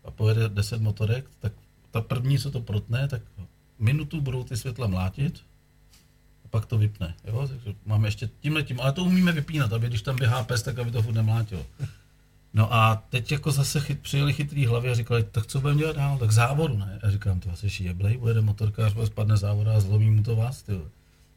[0.05, 1.53] a pojede 10 motorek, tak
[1.91, 3.21] ta první, co to protne, tak
[3.79, 5.41] minutu budou ty světla mlátit
[6.45, 7.15] a pak to vypne.
[7.25, 7.47] Jo?
[7.47, 10.79] Takže máme ještě tímhle tím, ale to umíme vypínat, aby když tam běhá pes, tak
[10.79, 11.65] aby to furt nemlátilo.
[12.53, 15.95] No a teď jako zase chyt, přijeli chytrý hlavy a říkali, tak co budeme dělat
[15.95, 16.99] dál, tak závodu, ne?
[17.03, 20.63] A říkám, to asi jeblej, bude motorkář, bude spadne závoda a zlomí mu to vás,
[20.63, 20.79] ty.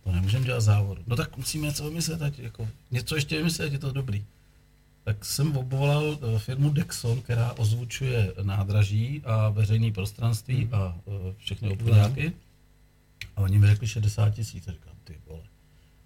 [0.05, 1.03] To nemůžeme dělat závodu.
[1.07, 4.25] No tak musíme něco vymyslet, ať jako, něco ještě vymyslet, je to dobrý.
[5.05, 11.71] Tak jsem obvolal eh, firmu Dexon, která ozvučuje nádraží a veřejné prostranství a eh, všechny
[11.71, 12.33] obchodáky.
[13.37, 15.43] A oni mi řekli 60 tisíc, říkám, ty vole.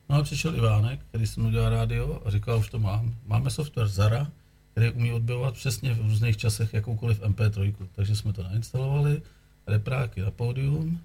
[0.09, 3.15] No a přišel Ivánek, který jsem udělal rádio a říkal, už to mám.
[3.27, 4.31] Máme software Zara,
[4.77, 7.74] který umí odbavovat přesně v různých časech jakoukoliv MP3.
[7.95, 9.22] Takže jsme to nainstalovali,
[9.66, 11.01] repráky na pódium,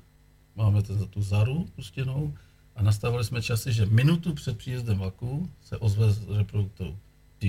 [0.55, 2.33] máme za tu Zaru pustěnou
[2.75, 6.97] a nastavili jsme časy, že minutu před příjezdem vlaku se ozve z reproduktoru.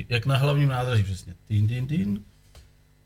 [0.08, 1.34] Jak na hlavním nádraží přesně.
[1.48, 2.20] Tín, tín, tín.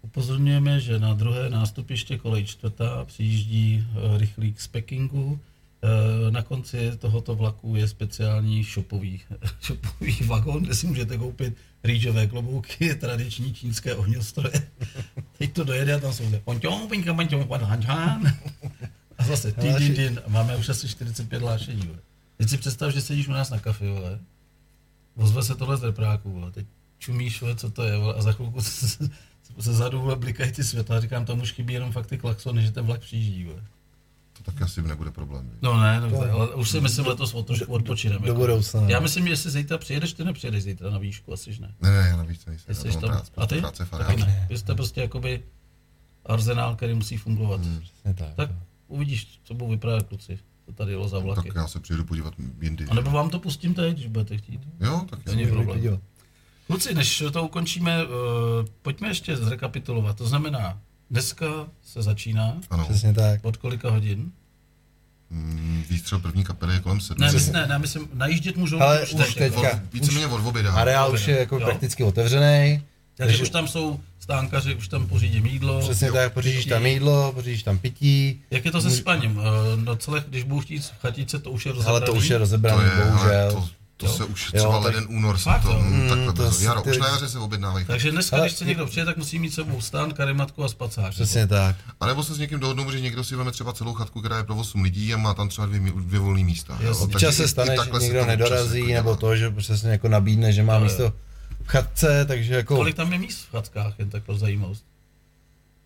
[0.03, 5.41] Upozorňujeme, že na druhé nástupiště kolej čtvrtá přijíždí eh, rychlík z Pekingu.
[5.83, 9.21] Eh, Na konci tohoto vlaku je speciální shopový,
[9.63, 11.57] shopový vagon, kde si můžete koupit
[11.87, 14.69] rýžové klobouky, tradiční čínské ohňostroje.
[15.39, 18.37] Teď to dojede a tam jsou zde ponťong, pinka, ponťong, pan hančán.
[19.19, 20.21] A zase tin, tin.
[20.27, 21.87] A máme už asi 45 hlášení.
[21.87, 21.99] vole.
[22.37, 24.19] Teď si představ, že sedíš u nás na kafe, vole.
[25.17, 26.51] Ozve se tohle z repráku, vole.
[26.53, 26.67] Teď
[26.99, 29.09] čumíš, vole, co to je, vole, a za chvilku se, se,
[29.61, 31.01] se zadu vole, blikají ty světla.
[31.01, 33.45] Říkám, tam už chybí jenom fakt ty klaxony, že ten vlak přijíždí.
[33.45, 33.63] Vole.
[34.47, 35.51] To taky asi nebude problém.
[35.63, 38.27] No ne, no, ale už si myslím letos o trošku odpočineme.
[38.27, 38.81] Do budoucna.
[38.89, 41.75] Já myslím, že jestli zítra přijedeš, ty nepřijedeš zítra na výšku, asi že ne.
[41.81, 42.75] Ne, ne, já navíc nejsem.
[42.75, 43.61] Jsi tam, práce- a ty?
[43.61, 44.47] Práce Taky ne.
[44.51, 45.43] Vy jste prostě jakoby
[46.27, 47.61] arzenál, který musí fungovat.
[47.61, 47.81] Hmm.
[47.81, 48.35] Přesně tak.
[48.35, 48.51] Tak
[48.89, 51.49] uvidíš, co budou vypadat kluci, co tady jelo za vlaky.
[51.49, 52.85] Tak já se přijedu podívat jindy.
[52.85, 54.61] A nebo vám to pustím teď, když budete chtít.
[54.81, 56.01] Jo, tak Není problém.
[56.67, 58.11] Kluci, než to ukončíme, uh,
[58.83, 60.17] pojďme ještě zrekapitulovat.
[60.17, 60.81] To znamená,
[61.11, 61.47] dneska
[61.85, 62.57] se začíná.
[62.71, 62.85] Ano.
[62.85, 63.41] Přesně tak.
[63.43, 64.31] Od kolika hodin?
[65.31, 67.27] Mm, Výstřel první kapely je kolem sedmi.
[67.27, 69.35] Ne, myslím, ne, ne, myslím, najíždět můžou Ale už už teď.
[69.35, 69.63] teď- jako.
[69.63, 69.81] teďka.
[69.93, 70.73] Víceméně od oběda.
[70.73, 71.67] Areál už je jako Jo.
[71.67, 72.83] prakticky otevřený.
[73.17, 75.81] Takže takže- už tam jsou stánkaři, už tam pořídím jídlo.
[75.81, 76.13] Přesně Jo.
[76.15, 78.41] tak, pořídíš tam jídlo, pořídíš tam pití.
[78.51, 79.41] Jak je to se spaním?
[79.41, 82.07] Eh, No celé, když budu chtít v chatice, to už je Ale rozebraný.
[82.07, 83.53] to už je To rozebraný, je, ale bohužel.
[83.53, 84.13] to, to Jo.
[84.13, 86.65] se už Jo, třeba tak- leden únor se Fakt, to, mm, takhle to brzo.
[86.65, 87.87] Jaro, ty- už na jaře se objednávají.
[87.87, 91.11] Takže dneska, Ale když chce někdo přijde, tak musí mít sebou stán, karimatku a spacák.
[91.11, 91.77] Přesně tak.
[92.01, 94.45] A nebo se s někým dohodnou, že někdo si veme třeba celou chatku, která je
[94.45, 96.79] pro 8 lidí a má tam třeba dvě, dvě volné místa.
[96.81, 96.89] jo.
[96.89, 97.07] Jasně.
[97.07, 100.53] Takže Občas se stane, že se někdo nedorazí, jako nebo to, že přesně jako nabídne,
[100.53, 101.13] že má místo
[101.63, 102.77] v chatce, takže jako...
[102.77, 104.85] Kolik tam je míst v chatkách, jen tak pro zajímavost?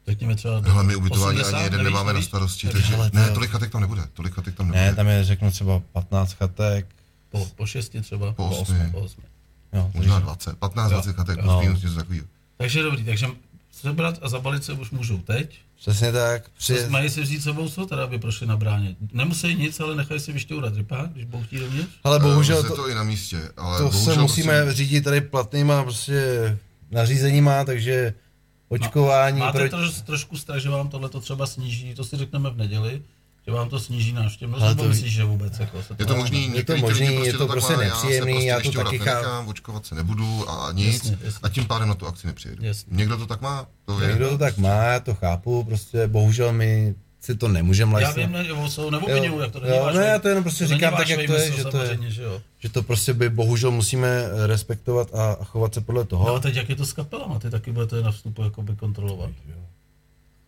[0.09, 2.27] Řekněme třeba Hele, my ubytování 80, ani jeden nevíš, nemáme na nevíš?
[2.27, 4.85] starosti, Takže ne, tolik chatek tam nebude, tolik chatek tam nebude.
[4.85, 6.87] Ne, tam je řeknu třeba 15 chatek.
[7.31, 8.33] Po, po šesti třeba?
[8.33, 8.89] Po osmi.
[8.93, 9.23] Po osmi.
[9.73, 11.61] Jo, Možná takže- 20, 15, 20 chatek, No.
[11.61, 12.27] minus něco takového.
[12.57, 13.27] Takže dobrý, takže
[13.73, 15.59] sebrat a zabalit se už můžou teď.
[15.81, 16.49] Přesně tak.
[16.59, 16.75] Při...
[16.75, 16.87] Při...
[16.89, 18.97] Mají si vzít sebou co, teda aby prošli na bráně.
[19.13, 21.91] Nemusí nic, ale nechají si vyšťourat rypák, když budou chtít dovnitř.
[22.05, 25.05] Ale Eh, bohužel to, to i na místě, ale to bohužel se musíme prostě- řídit
[25.05, 26.59] tady platnýma prostě
[26.91, 28.15] nařízeníma, takže
[28.69, 29.71] očkování Máte proti...
[29.71, 33.03] troš, trošku strach, že vám tohle to třeba sníží, to si řekneme v neděli,
[33.51, 36.17] že vám to sníží návštěvnost, Ale nebo to- myslíš, že vůbec jako se Je to
[36.17, 38.79] možný, to některý ty možný, lidi je to tak prostě nepříjemný, já já to se
[38.79, 39.51] prostě taky chápu.
[39.51, 40.95] očkovat se nebudu a nic.
[40.95, 41.41] Jasně, jasně.
[41.43, 42.65] A tím pádem na tu akci nepřijedu.
[42.65, 42.97] Jasně.
[42.97, 44.09] Někdo to tak má, to je.
[44.09, 48.27] Někdo to tak má, já to chápu, prostě bohužel my si to nemůžeme Já lajsnout.
[48.27, 50.65] vím, ne, jo, jsou Jo, jak to není jo, váš ne, já to jenom prostě
[50.65, 51.99] není říkám tak, jak to je, že to je.
[52.09, 52.41] Že jo.
[52.59, 56.29] Že to prostě by bohužel musíme eh, respektovat a, a chovat se podle toho.
[56.29, 59.31] No a teď jak je to s kapelama, ty taky budete na vstupu jakoby kontrolovat.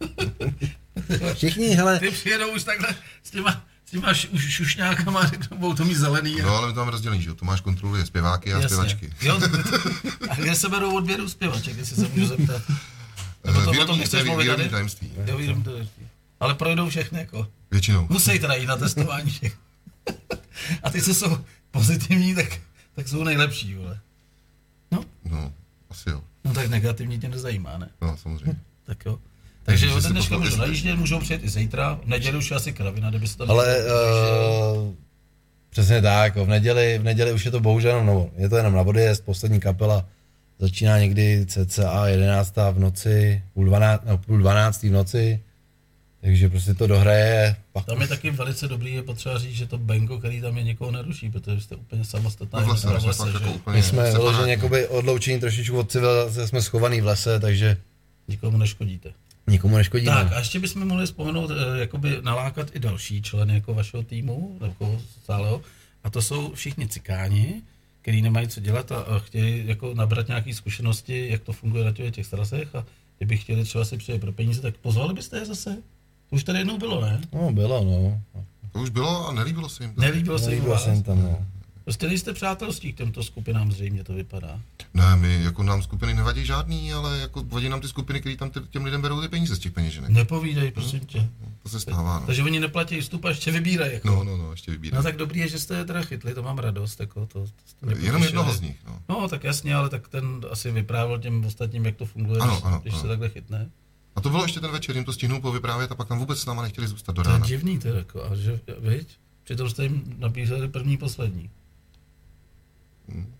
[1.35, 2.89] Všichni, hele, Ty přijedou už takhle
[3.23, 6.37] s těma, s těma š, už šušňákama a řeknou, budou to mít zelený.
[6.43, 7.35] No ale my to máme rozdělení, že jo?
[7.35, 8.69] Tu máš kontrolu zpěváky a Jasně.
[8.69, 9.13] zpěvačky.
[9.23, 9.41] Jo,
[10.31, 12.63] a kde se berou odběru zpěvaček, jestli se můžu zeptat.
[13.45, 14.71] Nebo to, o tom Výrobní, nechceš ne, mluvit výrobní tady?
[14.71, 15.13] tajemství.
[15.27, 15.73] Jo, vidím to.
[16.41, 17.49] Ale projdou všechny, jako.
[17.71, 18.07] Většinou.
[18.11, 19.57] Musí teda jít na testování všech.
[20.83, 21.39] A ty, co jsou
[21.71, 22.47] pozitivní, tak,
[22.95, 24.01] tak jsou nejlepší, vole.
[24.91, 25.53] No, No,
[25.91, 26.23] asi jo.
[26.45, 27.89] no tak negativní tě nezajímá, ne?
[28.03, 28.57] No, samozřejmě.
[28.87, 29.19] Tak jo.
[29.65, 31.99] Takže Takže od si dneška můžou najíždět, můžou přijet i zítra.
[32.05, 33.51] V neděli už je asi kravina, kdyby se tam...
[33.51, 34.95] ale uh,
[35.71, 38.57] přesně tak, jako v neděli, v neděli už je to bohužel jenom, no, je to
[38.57, 40.09] jenom na odjezd, poslední kapela
[40.59, 42.55] začíná někdy cca 11.
[42.73, 44.83] v noci, půl 12, no, půl 12.
[44.83, 45.41] v noci,
[46.21, 49.79] takže prostě to dohraje, pak Tam je taky velice dobrý, je potřeba říct, že to
[49.79, 53.15] Bengo, který tam je, nikoho neruší, protože jste úplně samostatná No vlastně, jednotka my v
[53.15, 53.49] jsme lese, fakt že?
[53.49, 57.77] jako úplně my jsme vyloženě jakoby odloučení trošičku od civilizace, jsme schovaný v lese, takže
[58.29, 59.13] Nikomu neškodíte.
[59.47, 60.13] Nikomu neškodíme.
[60.13, 64.59] Tak a ještě bychom mohli vzpomenout, eh, jakoby nalákat i další členy jako vašeho týmu,
[64.65, 65.63] jako stáleho,
[66.05, 67.63] a to jsou všichni cikáni,
[68.03, 71.93] který nemají co dělat a, a chtějí jako nabrat nějaké zkušenosti, jak to funguje na
[71.93, 72.85] těch, těch strasech a
[73.19, 75.77] kdyby chtěli třeba si přijet pro peníze, tak pozvali byste je zase?
[76.31, 77.21] To už tady jednou bylo, ne?
[77.33, 78.23] No, bylo, no.
[78.73, 80.01] To už bylo a nelíbilo se jim to.
[80.01, 81.47] Nelíbilo se jim Nelíbilo se jim tam, no.
[81.85, 84.61] Prostě nejste přátelství k těmto skupinám, zřejmě to vypadá.
[84.95, 88.51] Ne, my jako nám skupiny nevadí žádný, ale jako vadí nám ty skupiny, které tam
[88.51, 90.11] tě- těm lidem berou ty peníze z těch peněženek.
[90.11, 91.29] Nepovídej, prosím tě.
[91.63, 92.27] To se stává, no.
[92.27, 93.93] Takže oni neplatí vstup a ještě vybírají.
[93.95, 94.09] Jako.
[94.09, 94.97] No, no, no, ještě vybírám.
[94.97, 97.01] No tak dobrý je, že jste je teda chytli, to mám radost.
[97.01, 97.45] Jako to,
[97.81, 98.99] to Jenom jednoho z nich, no.
[99.09, 102.65] No, tak jasně, ale tak ten asi vyprávěl těm ostatním, jak to funguje, Ano, když,
[102.65, 103.03] ano, když ano.
[103.03, 103.71] se takhle chytne.
[104.17, 106.47] A to bylo ještě ten večer, jim to stihnul povyprávět a pak tam vůbec s
[106.47, 107.47] náma nechtěli zůstat do To je rána.
[107.47, 109.09] divný, to je jako, a že, viď?
[109.45, 111.51] Přitom jste jim nabízeli první, poslední.
[113.13, 113.35] Hmm.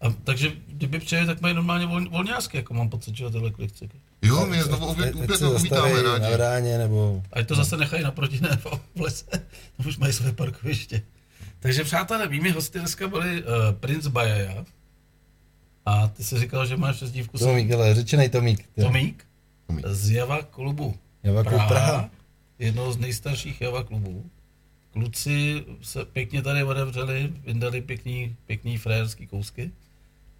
[0.00, 3.88] A, takže kdyby přijeli, tak mají normálně vol, volňásky, jako mám pocit, že tyhle klikci.
[4.22, 6.34] Jo, my je znovu opět, se uvítáme zastaví na rádi.
[6.34, 7.22] vráně, nebo...
[7.32, 8.58] Ať to zase nechají naproti ne
[8.94, 9.24] v lese,
[9.76, 11.02] tam už mají své parkoviště.
[11.60, 13.48] Takže přátelé, mými hosty dneska byli uh,
[13.80, 14.64] Prince Bajaja.
[15.86, 18.68] A ty jsi říkal, že máš přezdívku Tomík, ale řečenej Tomík.
[18.74, 18.80] ty.
[18.82, 19.24] Tomík
[19.66, 19.86] Tomík.
[19.86, 22.10] z Java klubu Java klub Praha, Praha.
[22.58, 24.30] jednoho z nejstarších Java klubů.
[24.96, 29.70] Kluci se pěkně tady otevřeli, vyndali pěkný, pěkný frérský kousky.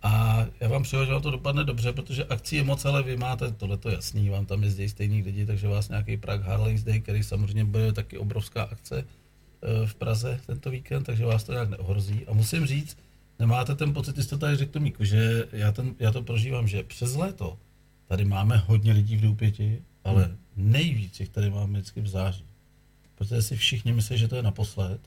[0.02, 3.16] A já vám přeju, že vám to dopadne dobře, protože akcí je moc, ale vy
[3.16, 7.22] máte tohleto jasný, vám tam jezdí stejný lidi, takže vás nějaký Prague Harley's Day, který
[7.22, 12.26] samozřejmě bude taky obrovská akce eh, v Praze tento víkend, takže vás to nějak neohrozí.
[12.26, 12.98] A musím říct,
[13.38, 17.14] nemáte ten pocit, jste tady řekl Tomíku, že já, ten, já to prožívám, že přes
[17.14, 17.58] léto
[18.08, 22.45] tady máme hodně lidí v Doupěti, ale nejvíc jich tady máme vždycky v září.
[23.18, 25.00] Protože si všichni myslí, že to je naposled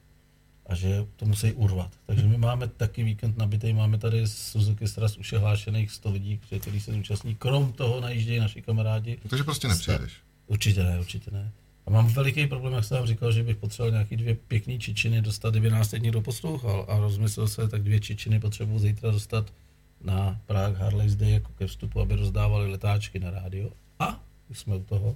[0.65, 1.91] a že to musí urvat.
[2.05, 6.11] Takže my máme taky víkend nabitý, máme tady z Suzuki Stras už je hlášených 100
[6.11, 7.35] lidí, kteří se zúčastní.
[7.35, 9.17] Krom toho najíždějí naši kamarádi.
[9.29, 10.13] Takže prostě nepřijedeš.
[10.47, 11.51] Určitě ne, určitě ne.
[11.85, 15.21] A mám veliký problém, jak jsem vám říkal, že bych potřeboval nějaký dvě pěkné čičiny
[15.21, 19.53] dostat, kdyby nás teď někdo poslouchal a rozmyslel se, tak dvě čičiny potřebuji zítra dostat
[20.03, 23.71] na Prague Harley's Day jako ke vstupu, aby rozdávali letáčky na rádio.
[23.99, 25.15] A už jsme u toho.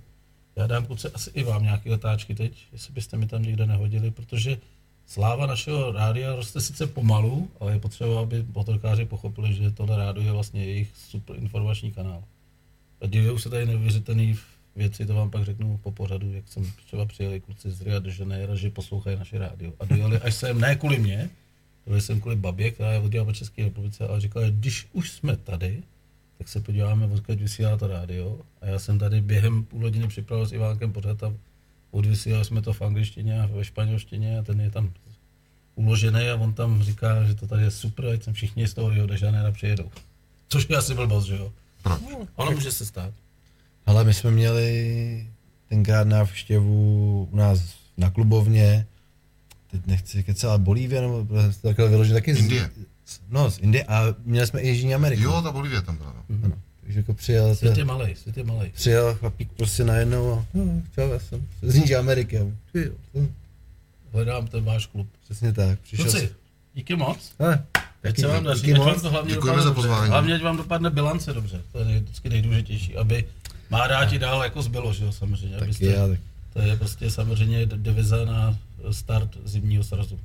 [0.56, 4.12] Já dám kluce asi i vám nějaké letáčky teď, jestli byste mi tam někde nehodili,
[4.12, 4.58] protože
[5.06, 10.26] sláva našeho rádia roste sice pomalu, ale je potřeba, aby motorkáři pochopili, že tohle rádio
[10.26, 12.24] je vlastně jejich super informační kanál.
[13.02, 14.36] A dějou se tady neuvěřitelné
[14.76, 18.12] věci, to vám pak řeknu po pořadu, jak jsem třeba přijeli kluci z Rio de
[18.20, 19.74] Janeiro, že poslouchají naše rádio.
[19.80, 21.30] A dojeli až sem, ne kvůli mě,
[21.86, 25.12] dojeli jsem kvůli babě, která je oddělala v České republice, ale říkala, že když už
[25.12, 25.84] jsme tady,
[26.44, 28.40] tak se podíváme, odkud vysílá to rádio.
[28.62, 31.34] A já jsem tady během půl hodiny připravil s Ivánkem pořád a
[31.92, 34.92] odvysílali jsme to v angličtině a ve španělštině a ten je tam
[35.76, 38.90] uložený a on tam říká, že to tady je super, ať sem všichni z toho
[38.90, 39.92] Rio de Janeiro přijedou.
[40.50, 41.54] Což je asi blbost, že jo?
[41.84, 42.00] Proč?
[42.38, 43.14] Ale může se stát.
[43.86, 45.28] Ale my jsme měli
[45.70, 47.60] tenkrát návštěvu u nás
[47.98, 48.86] na klubovně,
[49.72, 51.28] teď nechci kecat, Bolívie, nebo
[51.62, 52.70] takhle vyloženě taky Indie.
[52.76, 52.93] z-
[53.30, 55.24] no, z Indie a měli jsme i Jižní Ameriku.
[55.24, 56.36] Jo, ta Bolivie tam byla, no.
[56.44, 56.56] Ano.
[56.82, 58.70] Takže jako přijel, Svět je malej, svět je malej.
[58.74, 62.38] přijel chlapík prostě najednou a no, čau, já jsem z Níže Ameriky.
[62.40, 63.34] A, ty jo, hm,
[64.14, 65.08] Hledám ten váš klub.
[65.24, 65.80] Přesně tak.
[65.80, 66.30] Přišel Kluci, jsem-
[66.74, 67.32] díky moc.
[67.40, 69.02] Hele, Ať taky se vám díky daří, vám moc.
[69.02, 69.82] to hlavně Děkujeme dopadne za dobře.
[69.88, 70.10] pozvání.
[70.10, 71.62] Hlavně, ať vám dopadne bilance dobře.
[71.72, 73.26] To je vždycky nejdůležitější, aby
[73.70, 75.54] má rádi dál jako zbylo, že jo, samozřejmě.
[75.54, 76.20] Taky Abyste, já, tak
[76.54, 78.58] to je prostě samozřejmě deviza na
[78.92, 80.20] start zimního srazu.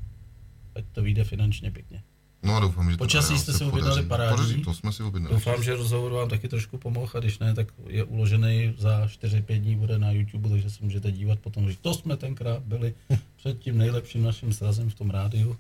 [0.75, 2.03] Ať to vyjde finančně pěkně.
[2.43, 4.37] No a doufám, že to Počasí teda jste se si objednali parádní.
[4.37, 5.35] Podaří, to jsme si objednali.
[5.35, 9.59] Doufám, že rozhovor vám taky trošku pomohl a když ne, tak je uložený za 4-5
[9.61, 12.95] dní, bude na YouTube, takže se můžete dívat potom, že to jsme tenkrát byli
[13.37, 15.57] před tím nejlepším naším srazem v tom rádiu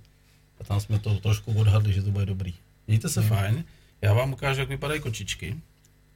[0.60, 2.54] a tam jsme to trošku odhadli, že to bude dobrý.
[2.86, 3.64] Mějte se fajn,
[4.02, 5.56] já vám ukážu, jak vypadají kočičky.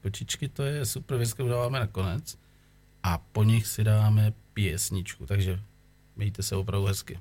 [0.02, 2.38] Kočičky to je super věc, kterou dáváme nakonec
[3.02, 5.60] a po nich si dáme písničku, takže
[6.16, 7.18] mějte se opravdu hezky.